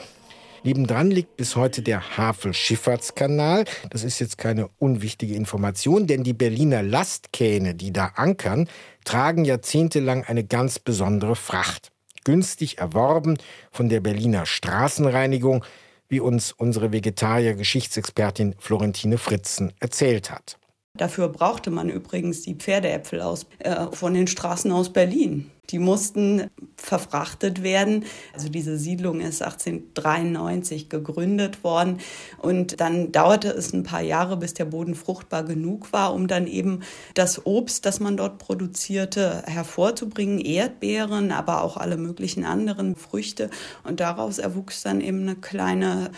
Nebendran 0.63 1.11
liegt 1.11 1.37
bis 1.37 1.57
heute 1.57 1.83
der 1.83 2.17
Havel-Schifffahrtskanal. 2.17 3.65
Das 3.91 4.05
ist 4.05 4.21
jetzt 4.21 4.39
keine 4.39 4.69
unwichtige 4.79 5.35
Information, 5.35 6.07
denn 6.07 6.23
die 6.23 6.33
Berliner 6.33 6.85
Lastkähne, 6.85 7.75
die 7.75 7.93
da 7.93 8.13
ankern, 8.15 8.69
tragen 9.05 9.45
jahrzehntelang 9.45 10.23
eine 10.23 10.45
ganz 10.45 10.79
besondere 10.79 11.35
Fracht. 11.35 11.91
Günstig 12.23 12.79
erworben 12.79 13.37
von 13.73 13.89
der 13.89 13.99
Berliner 13.99 14.47
Straßenreinigung, 14.47 15.65
wie 16.11 16.21
uns 16.21 16.53
unsere 16.53 16.93
Vegetarier-Geschichtsexpertin 16.93 18.55
Florentine 18.59 19.17
Fritzen 19.17 19.73
erzählt 19.81 20.31
hat. 20.31 20.60
Dafür 21.01 21.29
brauchte 21.29 21.71
man 21.71 21.89
übrigens 21.89 22.43
die 22.43 22.55
Pferdeäpfel 22.55 23.23
aus, 23.23 23.47
äh, 23.61 23.87
von 23.91 24.13
den 24.13 24.27
Straßen 24.27 24.71
aus 24.71 24.93
Berlin. 24.93 25.51
Die 25.71 25.79
mussten 25.79 26.51
verfrachtet 26.77 27.63
werden. 27.63 28.05
Also 28.35 28.51
diese 28.51 28.77
Siedlung 28.77 29.21
ist 29.21 29.41
1893 29.41 30.91
gegründet 30.91 31.65
worden 31.65 32.01
und 32.39 32.81
dann 32.81 33.13
dauerte 33.13 33.49
es 33.49 33.73
ein 33.73 33.85
paar 33.85 34.03
Jahre, 34.03 34.37
bis 34.37 34.53
der 34.53 34.65
Boden 34.67 34.95
fruchtbar 34.95 35.45
genug 35.45 35.93
war, 35.93 36.13
um 36.13 36.27
dann 36.27 36.47
eben 36.47 36.81
das 37.15 37.47
Obst, 37.47 37.87
das 37.87 38.01
man 38.01 38.17
dort 38.17 38.39
produzierte, 38.39 39.43
hervorzubringen. 39.47 40.39
Erdbeeren, 40.41 41.33
aber 41.33 41.63
auch 41.63 41.77
alle 41.77 41.97
möglichen 41.97 42.45
anderen 42.45 42.95
Früchte. 42.97 43.49
Und 43.85 44.01
daraus 44.01 44.39
erwuchs 44.39 44.83
dann 44.83 45.01
eben 45.01 45.23
eine 45.23 45.37
kleine 45.37 46.11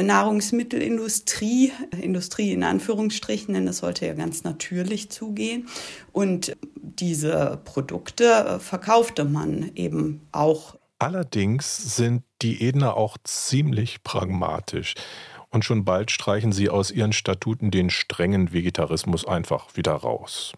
Nahrungsmittelindustrie, 0.00 1.72
Industrie 2.00 2.52
in 2.52 2.62
Anführungsstrichen, 2.62 3.54
denn 3.54 3.66
das 3.66 3.78
sollte 3.78 4.06
ja 4.06 4.14
ganz 4.14 4.44
natürlich 4.44 5.10
zugehen. 5.10 5.68
Und 6.12 6.56
diese 6.76 7.60
Produkte 7.64 8.58
verkaufte 8.60 9.24
man 9.24 9.70
eben 9.74 10.26
auch. 10.32 10.76
Allerdings 10.98 11.96
sind 11.96 12.22
die 12.42 12.66
Edner 12.66 12.96
auch 12.96 13.16
ziemlich 13.24 14.02
pragmatisch. 14.02 14.94
und 15.50 15.64
schon 15.64 15.84
bald 15.84 16.10
streichen 16.10 16.50
sie 16.50 16.68
aus 16.68 16.90
ihren 16.90 17.12
Statuten 17.12 17.70
den 17.70 17.88
strengen 17.88 18.52
Vegetarismus 18.52 19.24
einfach 19.24 19.76
wieder 19.76 19.92
raus. 19.92 20.52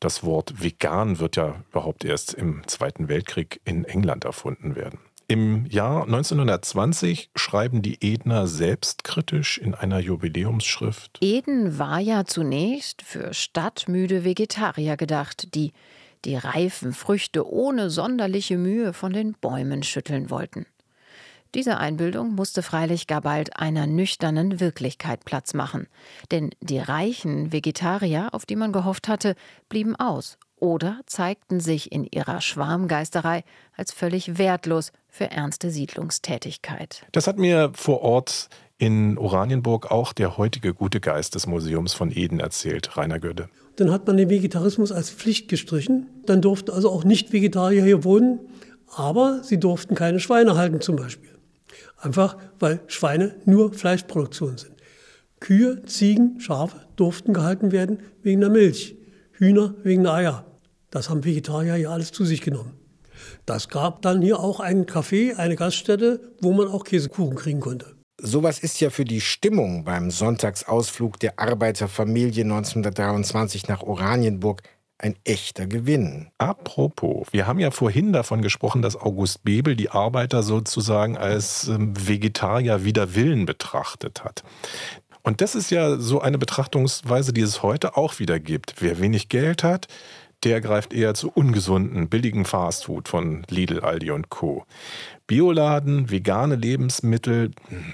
Das 0.00 0.24
Wort 0.24 0.62
vegan 0.62 1.18
wird 1.18 1.36
ja 1.36 1.62
überhaupt 1.70 2.04
erst 2.04 2.34
im 2.34 2.66
Zweiten 2.66 3.08
Weltkrieg 3.08 3.60
in 3.64 3.84
England 3.84 4.24
erfunden 4.24 4.74
werden. 4.74 4.98
Im 5.30 5.64
Jahr 5.66 6.06
1920 6.06 7.30
schreiben 7.36 7.82
die 7.82 7.98
Edner 8.02 8.48
selbstkritisch 8.48 9.58
in 9.58 9.76
einer 9.76 10.00
Jubiläumsschrift. 10.00 11.18
Eden 11.20 11.78
war 11.78 12.00
ja 12.00 12.24
zunächst 12.24 13.02
für 13.02 13.32
stadtmüde 13.32 14.24
Vegetarier 14.24 14.96
gedacht, 14.96 15.54
die 15.54 15.72
die 16.24 16.34
reifen 16.34 16.92
Früchte 16.92 17.48
ohne 17.48 17.90
sonderliche 17.90 18.58
Mühe 18.58 18.92
von 18.92 19.12
den 19.12 19.34
Bäumen 19.34 19.84
schütteln 19.84 20.30
wollten. 20.30 20.66
Diese 21.54 21.78
Einbildung 21.78 22.34
musste 22.34 22.64
freilich 22.64 23.06
gar 23.06 23.20
bald 23.20 23.56
einer 23.56 23.86
nüchternen 23.86 24.58
Wirklichkeit 24.58 25.24
Platz 25.24 25.54
machen, 25.54 25.86
denn 26.32 26.50
die 26.60 26.80
reichen 26.80 27.52
Vegetarier, 27.52 28.30
auf 28.32 28.46
die 28.46 28.56
man 28.56 28.72
gehofft 28.72 29.06
hatte, 29.06 29.36
blieben 29.68 29.94
aus 29.94 30.38
oder 30.60 31.00
zeigten 31.06 31.60
sich 31.60 31.92
in 31.92 32.04
ihrer 32.04 32.40
Schwarmgeisterei 32.40 33.44
als 33.76 33.92
völlig 33.92 34.38
wertlos 34.38 34.92
für 35.08 35.30
ernste 35.30 35.70
Siedlungstätigkeit. 35.70 37.06
Das 37.12 37.26
hat 37.26 37.38
mir 37.38 37.72
vor 37.74 38.02
Ort 38.02 38.48
in 38.78 39.18
Oranienburg 39.18 39.90
auch 39.90 40.12
der 40.12 40.38
heutige 40.38 40.72
gute 40.72 41.00
Geist 41.00 41.34
des 41.34 41.46
Museums 41.46 41.92
von 41.92 42.10
Eden 42.10 42.40
erzählt, 42.40 42.96
Rainer 42.96 43.20
Gödde. 43.20 43.48
Dann 43.76 43.90
hat 43.90 44.06
man 44.06 44.16
den 44.16 44.30
Vegetarismus 44.30 44.90
als 44.90 45.10
Pflicht 45.10 45.48
gestrichen. 45.48 46.08
Dann 46.24 46.40
durften 46.40 46.70
also 46.70 46.90
auch 46.90 47.04
Nicht-Vegetarier 47.04 47.84
hier 47.84 48.04
wohnen, 48.04 48.40
aber 48.86 49.42
sie 49.42 49.60
durften 49.60 49.94
keine 49.94 50.18
Schweine 50.18 50.56
halten 50.56 50.80
zum 50.80 50.96
Beispiel. 50.96 51.30
Einfach 51.98 52.38
weil 52.58 52.80
Schweine 52.86 53.36
nur 53.44 53.72
Fleischproduktion 53.74 54.56
sind. 54.56 54.72
Kühe, 55.40 55.82
Ziegen, 55.84 56.40
Schafe 56.40 56.80
durften 56.96 57.32
gehalten 57.32 57.72
werden 57.72 58.00
wegen 58.22 58.40
der 58.40 58.50
Milch, 58.50 58.96
Hühner 59.32 59.74
wegen 59.82 60.04
der 60.04 60.14
Eier. 60.14 60.49
Das 60.90 61.08
haben 61.08 61.24
Vegetarier 61.24 61.76
ja 61.76 61.90
alles 61.90 62.12
zu 62.12 62.24
sich 62.24 62.40
genommen. 62.40 62.72
Das 63.46 63.68
gab 63.68 64.02
dann 64.02 64.22
hier 64.22 64.40
auch 64.40 64.60
einen 64.60 64.86
Café, 64.86 65.36
eine 65.36 65.56
Gaststätte, 65.56 66.20
wo 66.40 66.52
man 66.52 66.68
auch 66.68 66.84
Käsekuchen 66.84 67.36
kriegen 67.36 67.60
konnte. 67.60 67.96
Sowas 68.22 68.58
ist 68.58 68.80
ja 68.80 68.90
für 68.90 69.04
die 69.04 69.20
Stimmung 69.20 69.84
beim 69.84 70.10
Sonntagsausflug 70.10 71.18
der 71.20 71.38
Arbeiterfamilie 71.38 72.44
1923 72.44 73.68
nach 73.68 73.82
Oranienburg 73.82 74.62
ein 74.98 75.16
echter 75.24 75.66
Gewinn. 75.66 76.28
Apropos, 76.36 77.28
wir 77.32 77.46
haben 77.46 77.58
ja 77.58 77.70
vorhin 77.70 78.12
davon 78.12 78.42
gesprochen, 78.42 78.82
dass 78.82 78.96
August 78.96 79.44
Bebel 79.44 79.74
die 79.74 79.90
Arbeiter 79.90 80.42
sozusagen 80.42 81.16
als 81.16 81.68
ähm, 81.68 81.94
Vegetarier 82.06 82.84
wider 82.84 83.14
Willen 83.14 83.46
betrachtet 83.46 84.22
hat. 84.24 84.42
Und 85.22 85.40
das 85.40 85.54
ist 85.54 85.70
ja 85.70 85.96
so 85.96 86.20
eine 86.20 86.36
Betrachtungsweise, 86.36 87.32
die 87.32 87.40
es 87.40 87.62
heute 87.62 87.96
auch 87.96 88.18
wieder 88.18 88.38
gibt. 88.38 88.74
Wer 88.80 89.00
wenig 89.00 89.30
Geld 89.30 89.64
hat, 89.64 89.86
der 90.44 90.60
greift 90.60 90.92
eher 90.92 91.14
zu 91.14 91.30
ungesunden, 91.30 92.08
billigen 92.08 92.44
Fastfood 92.44 93.08
von 93.08 93.42
Lidl, 93.48 93.80
Aldi 93.80 94.10
und 94.10 94.30
Co. 94.30 94.64
Bioladen, 95.26 96.10
vegane 96.10 96.56
Lebensmittel, 96.56 97.52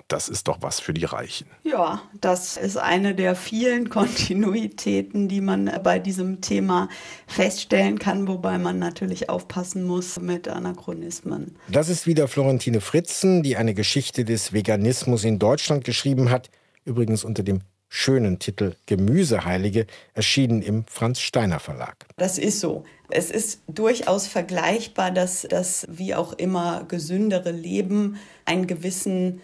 das 0.08 0.30
ist 0.30 0.48
doch 0.48 0.58
was 0.62 0.80
für 0.80 0.94
die 0.94 1.04
Reichen. 1.04 1.46
Ja, 1.64 2.00
das 2.18 2.56
ist 2.56 2.78
eine 2.78 3.14
der 3.14 3.36
vielen 3.36 3.90
Kontinuitäten, 3.90 5.28
die 5.28 5.42
man 5.42 5.70
bei 5.82 5.98
diesem 5.98 6.40
Thema 6.40 6.88
feststellen 7.26 7.98
kann, 7.98 8.26
wobei 8.26 8.56
man 8.56 8.78
natürlich 8.78 9.28
aufpassen 9.28 9.84
muss 9.84 10.18
mit 10.18 10.48
Anachronismen. 10.48 11.56
Das 11.68 11.90
ist 11.90 12.06
wieder 12.06 12.26
Florentine 12.26 12.80
Fritzen, 12.80 13.42
die 13.42 13.56
eine 13.56 13.74
Geschichte 13.74 14.24
des 14.24 14.54
Veganismus 14.54 15.24
in 15.24 15.38
Deutschland 15.38 15.84
geschrieben 15.84 16.30
hat, 16.30 16.48
übrigens 16.86 17.22
unter 17.22 17.42
dem 17.42 17.60
schönen 17.88 18.38
Titel 18.38 18.74
Gemüseheilige, 18.86 19.86
erschienen 20.14 20.62
im 20.62 20.84
Franz 20.86 21.20
Steiner 21.20 21.60
Verlag. 21.60 22.06
Das 22.16 22.38
ist 22.38 22.60
so. 22.60 22.84
Es 23.08 23.30
ist 23.30 23.62
durchaus 23.68 24.26
vergleichbar, 24.26 25.10
dass 25.12 25.46
das 25.48 25.86
wie 25.88 26.14
auch 26.14 26.32
immer 26.32 26.84
gesündere 26.88 27.52
Leben 27.52 28.18
einen 28.44 28.66
gewissen 28.66 29.40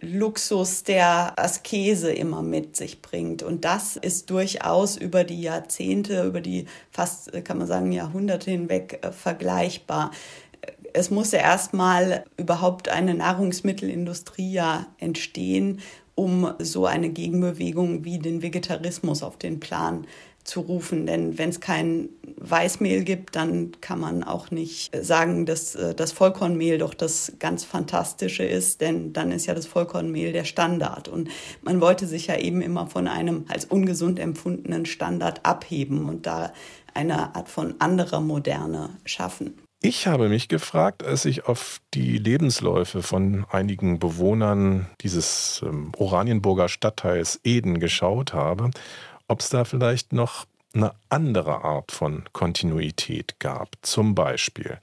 Luxus 0.00 0.82
der 0.82 1.38
Askese 1.38 2.12
immer 2.12 2.42
mit 2.42 2.76
sich 2.76 3.00
bringt. 3.00 3.42
Und 3.42 3.64
das 3.64 3.96
ist 3.96 4.30
durchaus 4.30 4.96
über 4.96 5.24
die 5.24 5.40
Jahrzehnte, 5.40 6.24
über 6.24 6.40
die 6.40 6.66
fast, 6.90 7.32
kann 7.44 7.58
man 7.58 7.66
sagen, 7.66 7.92
Jahrhunderte 7.92 8.50
hinweg 8.50 9.00
äh, 9.02 9.12
vergleichbar. 9.12 10.10
Es 10.92 11.10
muss 11.10 11.32
ja 11.32 11.40
erstmal 11.40 12.24
überhaupt 12.36 12.88
eine 12.88 13.14
Nahrungsmittelindustrie 13.14 14.52
ja 14.52 14.86
entstehen, 14.98 15.80
um 16.16 16.52
so 16.58 16.86
eine 16.86 17.10
Gegenbewegung 17.10 18.04
wie 18.04 18.18
den 18.18 18.42
Vegetarismus 18.42 19.22
auf 19.22 19.36
den 19.36 19.60
Plan 19.60 20.06
zu 20.46 20.60
rufen. 20.60 21.06
Denn 21.06 21.38
wenn 21.38 21.50
es 21.50 21.60
kein 21.60 22.08
Weißmehl 22.36 23.04
gibt, 23.04 23.36
dann 23.36 23.72
kann 23.80 24.00
man 24.00 24.24
auch 24.24 24.50
nicht 24.50 24.90
sagen, 25.04 25.44
dass 25.46 25.74
äh, 25.74 25.94
das 25.94 26.12
Vollkornmehl 26.12 26.78
doch 26.78 26.94
das 26.94 27.32
ganz 27.38 27.64
Fantastische 27.64 28.44
ist, 28.44 28.80
denn 28.80 29.12
dann 29.12 29.30
ist 29.30 29.46
ja 29.46 29.54
das 29.54 29.66
Vollkornmehl 29.66 30.32
der 30.32 30.44
Standard. 30.44 31.08
Und 31.08 31.28
man 31.62 31.80
wollte 31.80 32.06
sich 32.06 32.28
ja 32.28 32.38
eben 32.38 32.62
immer 32.62 32.86
von 32.86 33.08
einem 33.08 33.44
als 33.48 33.66
ungesund 33.66 34.18
empfundenen 34.18 34.86
Standard 34.86 35.44
abheben 35.44 36.08
und 36.08 36.26
da 36.26 36.52
eine 36.94 37.34
Art 37.36 37.48
von 37.48 37.74
anderer 37.78 38.20
Moderne 38.20 38.90
schaffen. 39.04 39.65
Ich 39.80 40.06
habe 40.06 40.28
mich 40.28 40.48
gefragt, 40.48 41.04
als 41.04 41.26
ich 41.26 41.46
auf 41.46 41.80
die 41.92 42.16
Lebensläufe 42.16 43.02
von 43.02 43.44
einigen 43.50 43.98
Bewohnern 43.98 44.86
dieses 45.02 45.62
ähm, 45.64 45.92
Oranienburger 45.96 46.68
Stadtteils 46.68 47.40
Eden 47.44 47.78
geschaut 47.78 48.32
habe, 48.32 48.70
ob 49.28 49.40
es 49.40 49.50
da 49.50 49.64
vielleicht 49.64 50.12
noch 50.12 50.46
eine 50.72 50.92
andere 51.08 51.64
Art 51.64 51.92
von 51.92 52.24
Kontinuität 52.32 53.38
gab. 53.38 53.76
Zum 53.82 54.14
Beispiel 54.14 54.78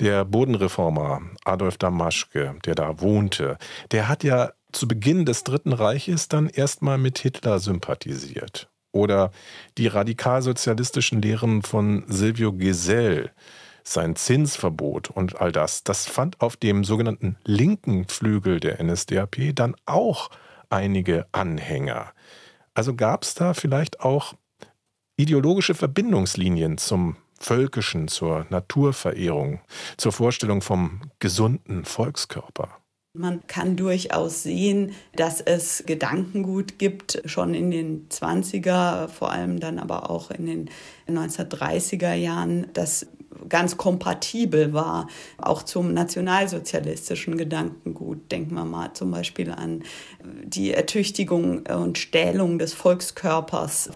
der 0.00 0.24
Bodenreformer 0.24 1.22
Adolf 1.44 1.78
Damaschke, 1.78 2.56
der 2.64 2.74
da 2.74 3.00
wohnte, 3.00 3.58
der 3.90 4.08
hat 4.08 4.24
ja 4.24 4.52
zu 4.72 4.88
Beginn 4.88 5.24
des 5.24 5.44
Dritten 5.44 5.72
Reiches 5.72 6.28
dann 6.28 6.48
erstmal 6.48 6.98
mit 6.98 7.18
Hitler 7.18 7.58
sympathisiert. 7.58 8.68
Oder 8.92 9.32
die 9.78 9.86
radikalsozialistischen 9.86 11.20
Lehren 11.20 11.62
von 11.62 12.04
Silvio 12.08 12.52
Gesell, 12.52 13.32
sein 13.84 14.16
Zinsverbot 14.16 15.10
und 15.10 15.40
all 15.40 15.52
das, 15.52 15.84
das 15.84 16.06
fand 16.06 16.40
auf 16.40 16.56
dem 16.56 16.84
sogenannten 16.84 17.36
linken 17.44 18.08
Flügel 18.08 18.58
der 18.58 18.82
NSDAP 18.82 19.54
dann 19.54 19.76
auch 19.86 20.30
einige 20.70 21.26
Anhänger. 21.32 22.12
Also 22.72 22.94
gab 22.94 23.22
es 23.22 23.34
da 23.34 23.54
vielleicht 23.54 24.00
auch 24.00 24.34
ideologische 25.16 25.74
Verbindungslinien 25.74 26.78
zum 26.78 27.16
Völkischen, 27.38 28.08
zur 28.08 28.46
Naturverehrung, 28.48 29.60
zur 29.96 30.12
Vorstellung 30.12 30.62
vom 30.62 31.02
gesunden 31.18 31.84
Volkskörper. 31.84 32.83
Man 33.16 33.46
kann 33.46 33.76
durchaus 33.76 34.42
sehen, 34.42 34.90
dass 35.14 35.40
es 35.40 35.84
Gedankengut 35.86 36.80
gibt, 36.80 37.22
schon 37.26 37.54
in 37.54 37.70
den 37.70 38.08
20er, 38.08 39.06
vor 39.06 39.30
allem 39.30 39.60
dann 39.60 39.78
aber 39.78 40.10
auch 40.10 40.32
in 40.32 40.46
den 40.46 40.70
1930er 41.08 42.14
Jahren, 42.14 42.66
das 42.72 43.06
ganz 43.48 43.76
kompatibel 43.76 44.72
war, 44.72 45.06
auch 45.38 45.62
zum 45.62 45.94
nationalsozialistischen 45.94 47.38
Gedankengut. 47.38 48.32
Denken 48.32 48.56
wir 48.56 48.64
mal 48.64 48.92
zum 48.94 49.12
Beispiel 49.12 49.52
an 49.52 49.84
die 50.42 50.72
Ertüchtigung 50.72 51.66
und 51.66 51.98
Stählung 51.98 52.58
des 52.58 52.72
Volkskörpers 52.72 53.90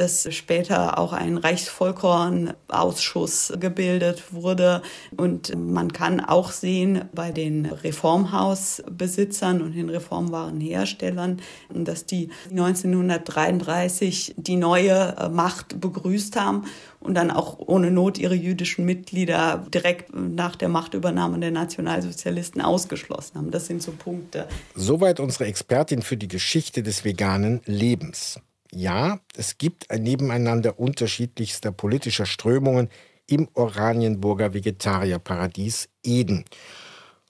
dass 0.00 0.34
später 0.34 0.98
auch 0.98 1.12
ein 1.12 1.36
Reichsvollkornausschuss 1.36 3.52
gebildet 3.60 4.32
wurde. 4.32 4.80
Und 5.14 5.54
man 5.54 5.92
kann 5.92 6.20
auch 6.20 6.52
sehen 6.52 7.04
bei 7.14 7.32
den 7.32 7.66
Reformhausbesitzern 7.66 9.60
und 9.60 9.74
den 9.74 9.90
Reformwarenherstellern, 9.90 11.42
dass 11.68 12.06
die 12.06 12.30
1933 12.48 14.36
die 14.38 14.56
neue 14.56 15.28
Macht 15.30 15.78
begrüßt 15.80 16.40
haben 16.40 16.64
und 17.00 17.14
dann 17.14 17.30
auch 17.30 17.58
ohne 17.58 17.90
Not 17.90 18.16
ihre 18.16 18.34
jüdischen 18.34 18.86
Mitglieder 18.86 19.66
direkt 19.72 20.14
nach 20.14 20.56
der 20.56 20.70
Machtübernahme 20.70 21.38
der 21.40 21.50
Nationalsozialisten 21.50 22.62
ausgeschlossen 22.62 23.36
haben. 23.36 23.50
Das 23.50 23.66
sind 23.66 23.82
so 23.82 23.92
Punkte. 23.92 24.48
Soweit 24.74 25.20
unsere 25.20 25.44
Expertin 25.44 26.00
für 26.00 26.16
die 26.16 26.28
Geschichte 26.28 26.82
des 26.82 27.04
veganen 27.04 27.60
Lebens. 27.66 28.40
Ja, 28.72 29.18
es 29.36 29.58
gibt 29.58 29.90
ein 29.90 30.04
Nebeneinander 30.04 30.78
unterschiedlichster 30.78 31.72
politischer 31.72 32.26
Strömungen 32.26 32.88
im 33.26 33.48
Oranienburger 33.54 34.54
Vegetarierparadies 34.54 35.88
Eden. 36.04 36.44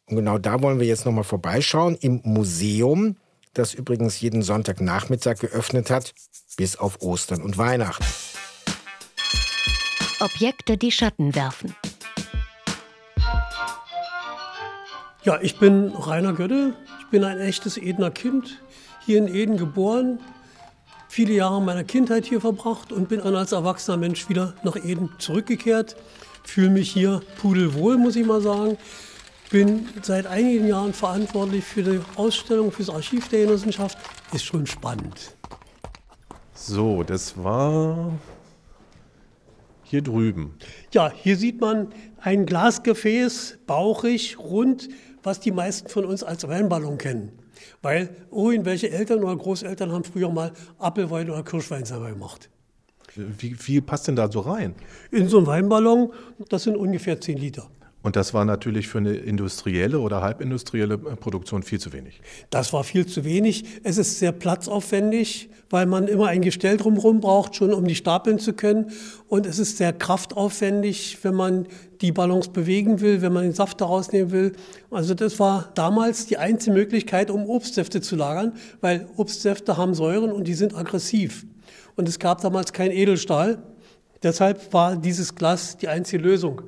Und 0.06 0.16
genau 0.16 0.36
da 0.36 0.60
wollen 0.62 0.80
wir 0.80 0.86
jetzt 0.86 1.06
nochmal 1.06 1.24
vorbeischauen 1.24 1.96
im 1.96 2.20
Museum, 2.24 3.16
das 3.54 3.72
übrigens 3.72 4.20
jeden 4.20 4.42
Sonntagnachmittag 4.42 5.38
geöffnet 5.38 5.88
hat, 5.88 6.12
bis 6.56 6.76
auf 6.76 7.00
Ostern 7.00 7.40
und 7.40 7.56
Weihnachten. 7.56 8.04
Objekte, 10.20 10.76
die 10.76 10.92
Schatten 10.92 11.34
werfen. 11.34 11.74
Ja, 15.24 15.38
ich 15.40 15.58
bin 15.58 15.88
Rainer 15.88 16.34
Götte. 16.34 16.74
Ich 17.00 17.06
bin 17.06 17.24
ein 17.24 17.40
echtes 17.40 17.78
Edner 17.78 18.10
Kind. 18.10 18.60
hier 19.06 19.18
in 19.18 19.34
Eden 19.34 19.56
geboren, 19.56 20.20
viele 21.10 21.32
Jahre 21.32 21.60
meiner 21.60 21.82
Kindheit 21.82 22.24
hier 22.24 22.40
verbracht 22.40 22.92
und 22.92 23.08
bin 23.08 23.20
dann 23.20 23.34
als 23.34 23.50
erwachsener 23.50 23.96
Mensch 23.96 24.28
wieder 24.28 24.54
nach 24.62 24.76
Eden 24.76 25.10
zurückgekehrt. 25.18 25.96
Fühle 26.44 26.70
mich 26.70 26.92
hier 26.92 27.20
pudelwohl, 27.38 27.98
muss 27.98 28.14
ich 28.14 28.24
mal 28.24 28.40
sagen. 28.40 28.78
Bin 29.50 29.88
seit 30.02 30.28
einigen 30.28 30.68
Jahren 30.68 30.92
verantwortlich 30.92 31.64
für 31.64 31.82
die 31.82 32.00
Ausstellung, 32.14 32.70
für 32.70 32.84
das 32.84 32.94
Archiv 32.94 33.28
der 33.28 33.40
Genossenschaft. 33.46 33.98
Ist 34.32 34.44
schon 34.44 34.68
spannend. 34.68 35.34
So, 36.54 37.02
das 37.02 37.36
war 37.36 38.12
hier 39.82 40.02
drüben. 40.02 40.54
Ja, 40.92 41.10
hier 41.12 41.36
sieht 41.36 41.60
man 41.60 41.88
ein 42.20 42.46
Glasgefäß, 42.46 43.58
bauchig, 43.66 44.38
rund, 44.38 44.88
was 45.24 45.40
die 45.40 45.50
meisten 45.50 45.88
von 45.88 46.04
uns 46.04 46.22
als 46.22 46.46
Weinballon 46.46 46.98
kennen. 46.98 47.32
Weil 47.82 48.14
irgendwelche 48.30 48.90
Eltern 48.90 49.22
oder 49.22 49.36
Großeltern 49.36 49.92
haben 49.92 50.04
früher 50.04 50.30
mal 50.30 50.52
Apfelwein 50.78 51.30
oder 51.30 51.42
Kirschwein 51.42 51.84
selber 51.84 52.10
gemacht. 52.10 52.50
Wie 53.14 53.54
viel 53.54 53.82
passt 53.82 54.08
denn 54.08 54.16
da 54.16 54.30
so 54.30 54.40
rein? 54.40 54.74
In 55.10 55.28
so 55.28 55.38
einen 55.38 55.46
Weinballon, 55.46 56.12
das 56.48 56.64
sind 56.64 56.76
ungefähr 56.76 57.20
10 57.20 57.38
Liter. 57.38 57.68
Und 58.02 58.16
das 58.16 58.32
war 58.32 58.46
natürlich 58.46 58.88
für 58.88 58.98
eine 58.98 59.12
industrielle 59.12 60.00
oder 60.00 60.22
halbindustrielle 60.22 60.94
äh, 60.94 61.16
Produktion 61.16 61.62
viel 61.62 61.78
zu 61.78 61.92
wenig. 61.92 62.22
Das 62.48 62.72
war 62.72 62.82
viel 62.82 63.06
zu 63.06 63.24
wenig. 63.24 63.64
Es 63.82 63.98
ist 63.98 64.18
sehr 64.18 64.32
platzaufwendig, 64.32 65.50
weil 65.68 65.84
man 65.84 66.08
immer 66.08 66.28
ein 66.28 66.40
Gestell 66.40 66.78
drumherum 66.78 67.20
braucht, 67.20 67.56
schon 67.56 67.74
um 67.74 67.84
die 67.84 67.94
stapeln 67.94 68.38
zu 68.38 68.54
können. 68.54 68.90
Und 69.28 69.46
es 69.46 69.58
ist 69.58 69.76
sehr 69.76 69.92
kraftaufwendig, 69.92 71.18
wenn 71.22 71.34
man 71.34 71.66
die 72.00 72.10
Ballons 72.10 72.48
bewegen 72.48 73.00
will, 73.00 73.20
wenn 73.20 73.34
man 73.34 73.42
den 73.42 73.52
Saft 73.52 73.82
daraus 73.82 74.12
nehmen 74.12 74.30
will. 74.30 74.52
Also 74.90 75.12
das 75.12 75.38
war 75.38 75.70
damals 75.74 76.26
die 76.26 76.38
einzige 76.38 76.74
Möglichkeit, 76.74 77.30
um 77.30 77.48
Obstsäfte 77.48 78.00
zu 78.00 78.16
lagern, 78.16 78.54
weil 78.80 79.08
Obstsäfte 79.16 79.76
haben 79.76 79.94
Säuren 79.94 80.32
und 80.32 80.48
die 80.48 80.54
sind 80.54 80.74
aggressiv. 80.74 81.44
Und 81.96 82.08
es 82.08 82.18
gab 82.18 82.40
damals 82.40 82.72
kein 82.72 82.90
Edelstahl. 82.92 83.62
Deshalb 84.22 84.72
war 84.72 84.96
dieses 84.96 85.34
Glas 85.34 85.76
die 85.76 85.88
einzige 85.88 86.22
Lösung. 86.22 86.62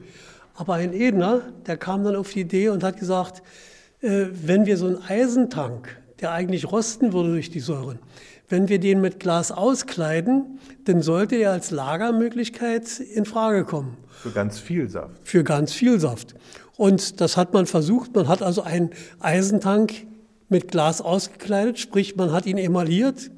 Aber 0.55 0.75
ein 0.75 0.93
Edner, 0.93 1.43
der 1.67 1.77
kam 1.77 2.05
dann 2.05 2.17
auf 2.17 2.33
die 2.33 2.41
Idee 2.41 2.69
und 2.69 2.85
hat 2.85 2.99
gesagt, 2.99 3.43
äh, 4.01 4.27
wenn 4.33 4.67
wir 4.67 4.77
so 4.77 4.87
einen 4.87 5.03
Eisentank, 5.03 5.97
der 6.21 6.33
eigentlich 6.33 6.71
rosten 6.71 7.13
würde 7.13 7.31
durch 7.31 7.51
die 7.51 7.61
Säuren, 7.61 7.99
wenn 8.49 8.69
wir 8.69 8.79
den 8.79 9.01
mit 9.01 9.19
Glas 9.19 9.51
auskleiden, 9.51 10.59
dann 10.85 11.01
sollte 11.01 11.37
er 11.37 11.53
als 11.53 11.71
Lagermöglichkeit 11.71 13.01
in 13.01 13.25
Frage 13.25 13.65
kommen. 13.65 13.97
Für 14.11 14.31
ganz 14.31 14.59
viel 14.59 14.91
Saft. 14.91 15.17
Für 15.25 15.43
ganz 15.43 15.73
viel 15.73 15.99
Saft. 15.99 16.35
Und 16.77 17.21
das 17.21 17.37
hat 17.37 17.55
man 17.55 17.67
versucht. 17.67 18.15
Man 18.15 18.29
hat 18.29 18.43
also 18.43 18.63
einen 18.63 18.91
Eisentank 19.21 20.07
mit 20.49 20.69
Glas 20.69 21.01
ausgekleidet, 21.01 21.79
sprich 21.79 22.17
man 22.17 22.31
hat 22.31 22.45
ihn 22.45 22.59
emailliert 22.59 23.31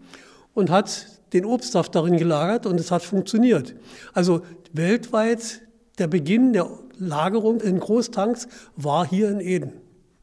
und 0.52 0.70
hat 0.70 1.06
den 1.32 1.44
Obstsaft 1.44 1.94
darin 1.94 2.16
gelagert 2.16 2.66
und 2.66 2.80
es 2.80 2.90
hat 2.90 3.02
funktioniert. 3.02 3.74
Also 4.14 4.42
weltweit 4.72 5.62
der 5.98 6.08
Beginn 6.08 6.52
der 6.52 6.68
Lagerung 6.98 7.60
in 7.60 7.80
Großtanks 7.80 8.48
war 8.76 9.06
hier 9.06 9.30
in 9.30 9.40
Eden. 9.40 9.72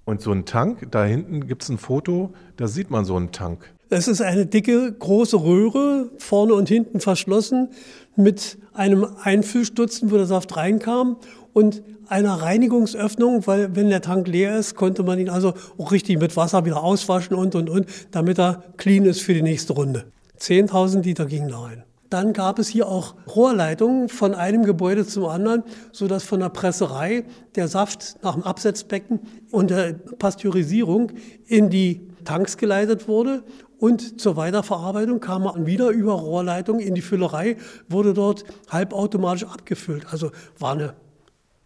Und 0.06 0.22
so 0.22 0.32
ein 0.32 0.46
Tank, 0.46 0.88
da 0.92 1.06
hinten 1.06 1.48
gibt 1.48 1.64
es 1.64 1.70
ein 1.70 1.78
Foto, 1.78 2.34
da 2.58 2.68
sieht 2.68 2.90
man 2.90 3.06
so 3.06 3.16
einen 3.16 3.32
Tank. 3.32 3.72
Es 3.90 4.08
ist 4.08 4.22
eine 4.22 4.46
dicke, 4.46 4.92
große 4.92 5.38
Röhre, 5.44 6.10
vorne 6.18 6.54
und 6.54 6.70
hinten 6.70 7.00
verschlossen, 7.02 7.70
mit 8.16 8.58
einem 8.74 9.06
Einfüllstutzen, 9.22 10.12
wo 10.12 10.18
der 10.18 10.26
Saft 10.26 10.56
reinkam 10.56 11.18
und 11.54 11.84
einer 12.08 12.34
Reinigungsöffnung, 12.34 13.48
weil 13.48 13.76
wenn 13.76 13.90
der 13.90 14.02
Tank 14.02 14.28
leer 14.28 14.58
ist, 14.58 14.76
konnte 14.76 15.04
man 15.04 15.20
ihn 15.20 15.30
also 15.30 15.54
auch 15.78 15.92
richtig 15.92 16.20
mit 16.20 16.36
Wasser 16.36 16.66
wieder 16.66 16.84
auswaschen 16.84 17.36
und, 17.36 17.56
und, 17.56 17.70
und, 17.70 17.86
damit 18.12 18.40
er 18.40 18.64
clean 18.78 19.06
ist 19.06 19.22
für 19.22 19.34
die 19.34 19.42
nächste 19.42 19.74
Runde. 19.74 20.06
10.000 20.40 21.04
Liter 21.04 21.26
gingen 21.26 21.50
da 21.50 21.60
rein. 21.60 21.84
Dann 22.12 22.34
gab 22.34 22.60
es 22.60 22.68
hier 22.68 22.90
auch 22.90 23.16
Rohrleitungen 23.34 24.10
von 24.10 24.36
einem 24.36 24.66
Gebäude 24.66 25.08
zum 25.08 25.26
anderen, 25.26 25.64
so 25.94 26.08
dass 26.10 26.24
von 26.24 26.42
der 26.42 26.50
Presserei 26.50 27.24
der 27.56 27.70
Saft 27.70 28.18
nach 28.22 28.34
dem 28.34 28.44
Absetzbecken 28.44 29.22
und 29.50 29.70
der 29.70 29.94
Pasteurisierung 29.94 31.14
in 31.48 31.70
die 31.70 32.02
Tanks 32.26 32.58
geleitet 32.58 33.08
wurde 33.08 33.44
und 33.80 34.20
zur 34.20 34.36
Weiterverarbeitung 34.36 35.22
kam 35.22 35.44
man 35.44 35.66
wieder 35.66 35.90
über 35.90 36.12
Rohrleitungen 36.12 36.86
in 36.86 36.96
die 36.96 37.02
Füllerei, 37.02 37.56
wurde 37.88 38.14
dort 38.14 38.44
halbautomatisch 38.70 39.46
abgefüllt. 39.46 40.06
Also 40.12 40.32
war 40.60 40.74
eine 40.74 40.94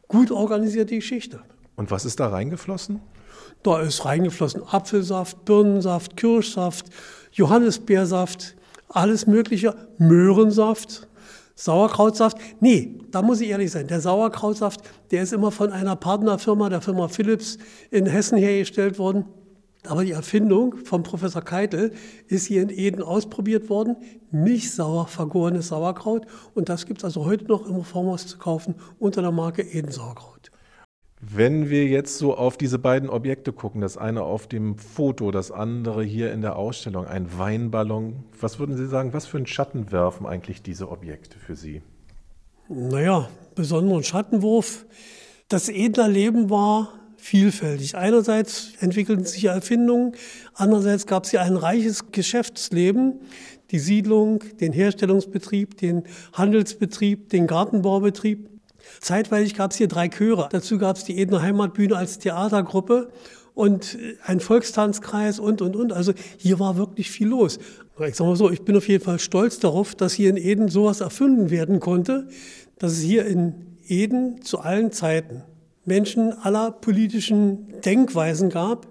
gut 0.08 0.30
organisierte 0.30 0.93
Geschichte. 0.93 1.41
Und 1.76 1.89
was 1.89 2.06
ist 2.06 2.20
da 2.20 2.28
reingeflossen? 2.28 3.02
Da 3.64 3.82
ist 3.82 4.06
reingeflossen 4.06 4.62
Apfelsaft, 4.64 5.43
Birnensaft, 5.43 6.16
Kirschsaft, 6.16 6.86
Johannisbeersaft, 7.32 8.56
alles 8.88 9.28
Mögliche, 9.28 9.76
Möhrensaft, 9.98 11.08
Sauerkrautsaft. 11.56 12.38
Nee, 12.60 13.00
da 13.12 13.22
muss 13.22 13.42
ich 13.42 13.50
ehrlich 13.50 13.72
sein. 13.72 13.88
Der 13.88 14.02
Sauerkrautsaft, 14.02 14.82
der 15.12 15.24
ist 15.24 15.34
immer 15.34 15.52
von 15.52 15.72
einer 15.72 15.96
Partnerfirma, 15.96 16.70
der 16.70 16.82
Firma 16.82 17.08
Philips 17.08 17.58
in 17.92 18.06
Hessen 18.06 18.38
hergestellt 18.38 19.00
worden. 19.00 19.26
Aber 19.88 20.04
die 20.04 20.12
Erfindung 20.12 20.78
von 20.84 21.04
Professor 21.04 21.42
Keitel 21.42 21.92
ist 22.28 22.48
hier 22.48 22.64
in 22.64 22.70
Eden 22.70 23.02
ausprobiert 23.02 23.70
worden. 23.70 23.96
Milchsauer 24.32 25.08
vergorenes 25.08 25.68
Sauerkraut. 25.68 26.26
Und 26.56 26.70
das 26.70 26.86
gibt 26.86 27.00
es 27.00 27.06
also 27.06 27.26
heute 27.26 27.46
noch 27.46 27.68
im 27.68 27.76
Reformhaus 27.76 28.28
zu 28.28 28.38
kaufen 28.38 28.76
unter 29.00 29.22
der 29.22 29.32
Marke 29.32 29.62
Eden 29.62 29.92
Sauerkraut. 29.92 30.35
Wenn 31.22 31.70
wir 31.70 31.86
jetzt 31.86 32.18
so 32.18 32.36
auf 32.36 32.57
diese 32.57 32.78
beiden 32.78 33.09
Objekte 33.09 33.53
gucken, 33.53 33.82
das 33.82 33.97
eine 33.97 34.24
auf 34.24 34.47
dem 34.47 34.78
Foto, 34.78 35.32
das 35.32 35.49
andere 35.49 36.03
hier 36.03 36.34
in 36.34 36.41
der 36.41 36.57
Ausstellung, 36.57 37.07
ein 37.07 37.38
Weinballon, 37.38 38.24
was 38.39 38.59
würden 38.59 38.76
Sie 38.76 38.88
sagen, 38.88 39.13
was 39.13 39.26
für 39.26 39.38
einen 39.38 39.47
Schatten 39.47 39.91
werfen 39.91 40.26
eigentlich 40.26 40.61
diese 40.61 40.89
Objekte 40.89 41.39
für 41.39 41.55
Sie? 41.55 41.82
Naja, 42.68 43.30
besonderen 43.55 44.03
Schattenwurf. 44.03 44.86
Das 45.47 45.70
Edlerleben 45.70 46.49
war 46.49 46.93
vielfältig. 47.18 47.95
Einerseits 47.95 48.74
entwickelten 48.80 49.26
sich 49.26 49.45
Erfindungen, 49.45 50.13
andererseits 50.53 51.07
gab 51.07 51.24
es 51.24 51.32
hier 51.32 51.41
ein 51.41 51.55
reiches 51.55 52.11
Geschäftsleben, 52.11 53.22
die 53.72 53.80
Siedlung, 53.80 54.43
den 54.59 54.74
Herstellungsbetrieb, 54.74 55.78
den 55.78 56.03
Handelsbetrieb, 56.34 57.30
den 57.30 57.47
Gartenbaubetrieb. 57.47 58.49
Zeitweilig 59.00 59.56
gab 59.56 59.72
es 59.72 59.78
hier 59.78 59.88
drei 59.88 60.10
Chöre. 60.10 60.50
Dazu 60.52 60.78
gab 60.78 60.98
es 60.98 61.04
die 61.04 61.18
Edner 61.20 61.41
Heimatbühne 61.41 61.96
als 61.96 62.20
Theatergruppe 62.20 63.10
und 63.54 63.98
ein 64.26 64.39
Volkstanzkreis 64.39 65.39
und, 65.39 65.62
und, 65.62 65.76
und. 65.76 65.93
Also 65.93 66.14
hier 66.38 66.60
war 66.60 66.78
wirklich 66.78 67.10
viel 67.10 67.28
los. 67.28 67.58
Ich 68.06 68.16
sage 68.16 68.30
mal 68.30 68.36
so, 68.36 68.52
ich 68.52 68.64
bin 68.64 68.76
auf 68.76 68.88
jeden 68.88 69.04
Fall 69.04 69.20
stolz 69.20 69.60
darauf, 69.60 69.96
dass 69.96 70.14
hier 70.14 70.30
in 70.30 70.38
Eden 70.38 70.68
sowas 70.68 71.00
erfunden 71.02 71.50
werden 71.50 71.80
konnte, 71.80 72.28
dass 72.78 72.91
es 72.93 73.00
hier 73.00 73.26
in 73.26 73.78
Eden 73.88 74.41
zu 74.41 74.60
allen 74.60 74.91
Zeiten 74.91 75.43
Menschen 75.86 76.34
aller 76.34 76.72
politischen 76.72 77.82
Denkweisen 77.82 78.50
gab. 78.50 78.88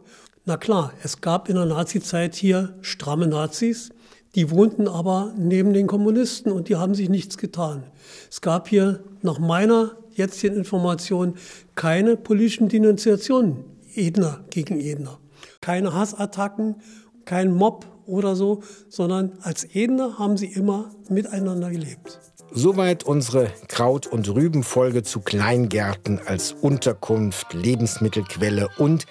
Na 0.47 0.57
klar, 0.57 0.93
es 1.03 1.21
gab 1.21 1.49
in 1.49 1.57
der 1.57 1.67
Nazizeit 1.67 2.35
hier 2.35 2.79
stramme 2.81 3.27
Nazis, 3.27 3.91
die 4.35 4.51
wohnten 4.51 4.89
aber 4.89 5.35
neben 5.37 5.73
den 5.73 5.87
Kommunisten 5.87 6.53
und 6.53 6.69
die 6.69 6.77
haben 6.77 6.95
sich 6.95 7.09
nichts 7.09 7.37
getan. 7.37 7.85
Es 8.31 8.41
gab 8.41 8.69
hier 8.69 9.03
nach 9.25 9.39
meiner 9.39 9.97
jetzigen 10.13 10.57
Information 10.57 11.35
keine 11.75 12.17
politischen 12.17 12.69
Denunziationen 12.69 13.65
Edner 13.95 14.45
gegen 14.51 14.81
Edner. 14.81 15.19
Keine 15.61 15.95
Hassattacken, 15.95 16.77
kein 17.25 17.53
Mob 17.53 17.87
oder 18.07 18.37
so, 18.37 18.63
sondern 18.89 19.33
als 19.41 19.65
Edner 19.65 20.19
haben 20.19 20.37
sie 20.37 20.53
immer 20.53 20.91
miteinander 21.09 21.71
gelebt. 21.71 22.21
Soweit 22.53 23.05
unsere 23.05 23.51
Kraut- 23.69 24.07
und 24.07 24.29
Rübenfolge 24.29 25.03
zu 25.03 25.21
Kleingärten 25.21 26.21
als 26.27 26.53
Unterkunft, 26.53 27.53
Lebensmittelquelle 27.55 28.69
und 28.79 29.07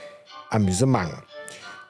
Amüsement. 0.49 1.11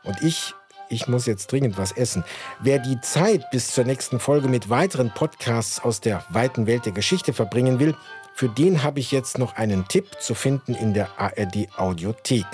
Und 0.04 0.22
ich 0.24 0.56
ich 0.94 1.08
muss 1.08 1.26
jetzt 1.26 1.52
dringend 1.52 1.78
was 1.78 1.92
essen. 1.92 2.24
Wer 2.62 2.80
die 2.80 3.02
Zeit 3.02 3.50
bis 3.52 3.72
zur 3.72 3.84
nächsten 3.84 4.20
Folge 4.20 4.48
mit 4.48 4.70
weiteren 4.70 5.12
Podcasts 5.14 5.80
aus 5.80 6.00
der 6.00 6.24
weiten 6.30 6.68
Welt 6.68 6.86
der 6.86 6.94
Geschichte 6.94 7.34
verbringen 7.34 7.80
will, 7.80 7.96
für 8.36 8.48
den 8.48 8.84
habe 8.84 9.00
ich 9.00 9.12
jetzt 9.12 9.38
noch 9.38 9.56
einen 9.56 9.88
Tipp 9.88 10.08
zu 10.20 10.36
finden 10.36 10.76
in 10.76 10.94
der 10.94 11.20
ARD 11.20 11.68
Audiothek. 11.78 12.46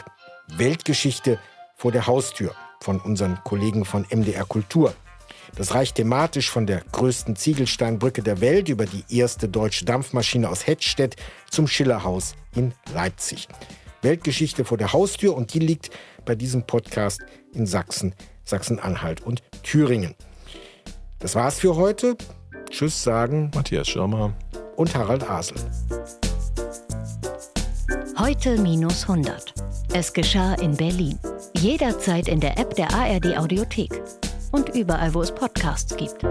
Weltgeschichte 0.48 1.40
vor 1.76 1.92
der 1.92 2.08
Haustür 2.08 2.56
von 2.82 3.00
unseren 3.00 3.40
Kollegen 3.44 3.86
von 3.86 4.06
MDR 4.10 4.46
Kultur. 4.46 4.94
Das 5.56 5.74
reicht 5.74 5.96
thematisch 5.96 6.50
von 6.50 6.66
der 6.66 6.82
größten 6.92 7.36
Ziegelsteinbrücke 7.36 8.22
der 8.22 8.40
Welt 8.40 8.70
über 8.70 8.86
die 8.86 9.04
erste 9.10 9.50
deutsche 9.50 9.86
Dampfmaschine 9.86 10.50
aus 10.50 10.66
Hettstedt 10.66 11.16
zum 11.50 11.68
Schillerhaus 11.68 12.36
in 12.56 12.74
Leipzig. 12.94 13.48
Weltgeschichte 14.02 14.64
vor 14.64 14.78
der 14.78 14.94
Haustür 14.94 15.36
und 15.36 15.54
die 15.54 15.60
liegt 15.60 15.90
bei 16.26 16.36
diesem 16.36 16.64
Podcast 16.64 17.22
in 17.54 17.66
Sachsen, 17.66 18.14
Sachsen-Anhalt 18.50 19.22
und 19.22 19.42
Thüringen. 19.64 20.16
Das 21.20 21.36
war's 21.36 21.60
für 21.60 21.76
heute. 21.76 22.18
Tschüss 22.70 23.04
sagen 23.04 23.52
Matthias 23.56 23.88
Schirmer 23.88 24.34
und 24.76 24.94
Harald 24.96 25.30
Asel. 25.30 25.58
Heute 28.18 28.58
minus 28.60 29.04
100. 29.04 29.54
Es 29.94 30.14
geschah 30.14 30.54
in 30.56 30.76
Berlin. 30.76 31.18
Jederzeit 31.58 32.28
in 32.28 32.40
der 32.40 32.58
App 32.58 32.76
der 32.76 32.94
ARD 32.94 33.38
Audiothek. 33.38 34.02
und 34.52 34.70
überall, 34.70 35.14
wo 35.14 35.22
es 35.22 35.32
Podcasts 35.32 35.96
gibt. 35.96 36.24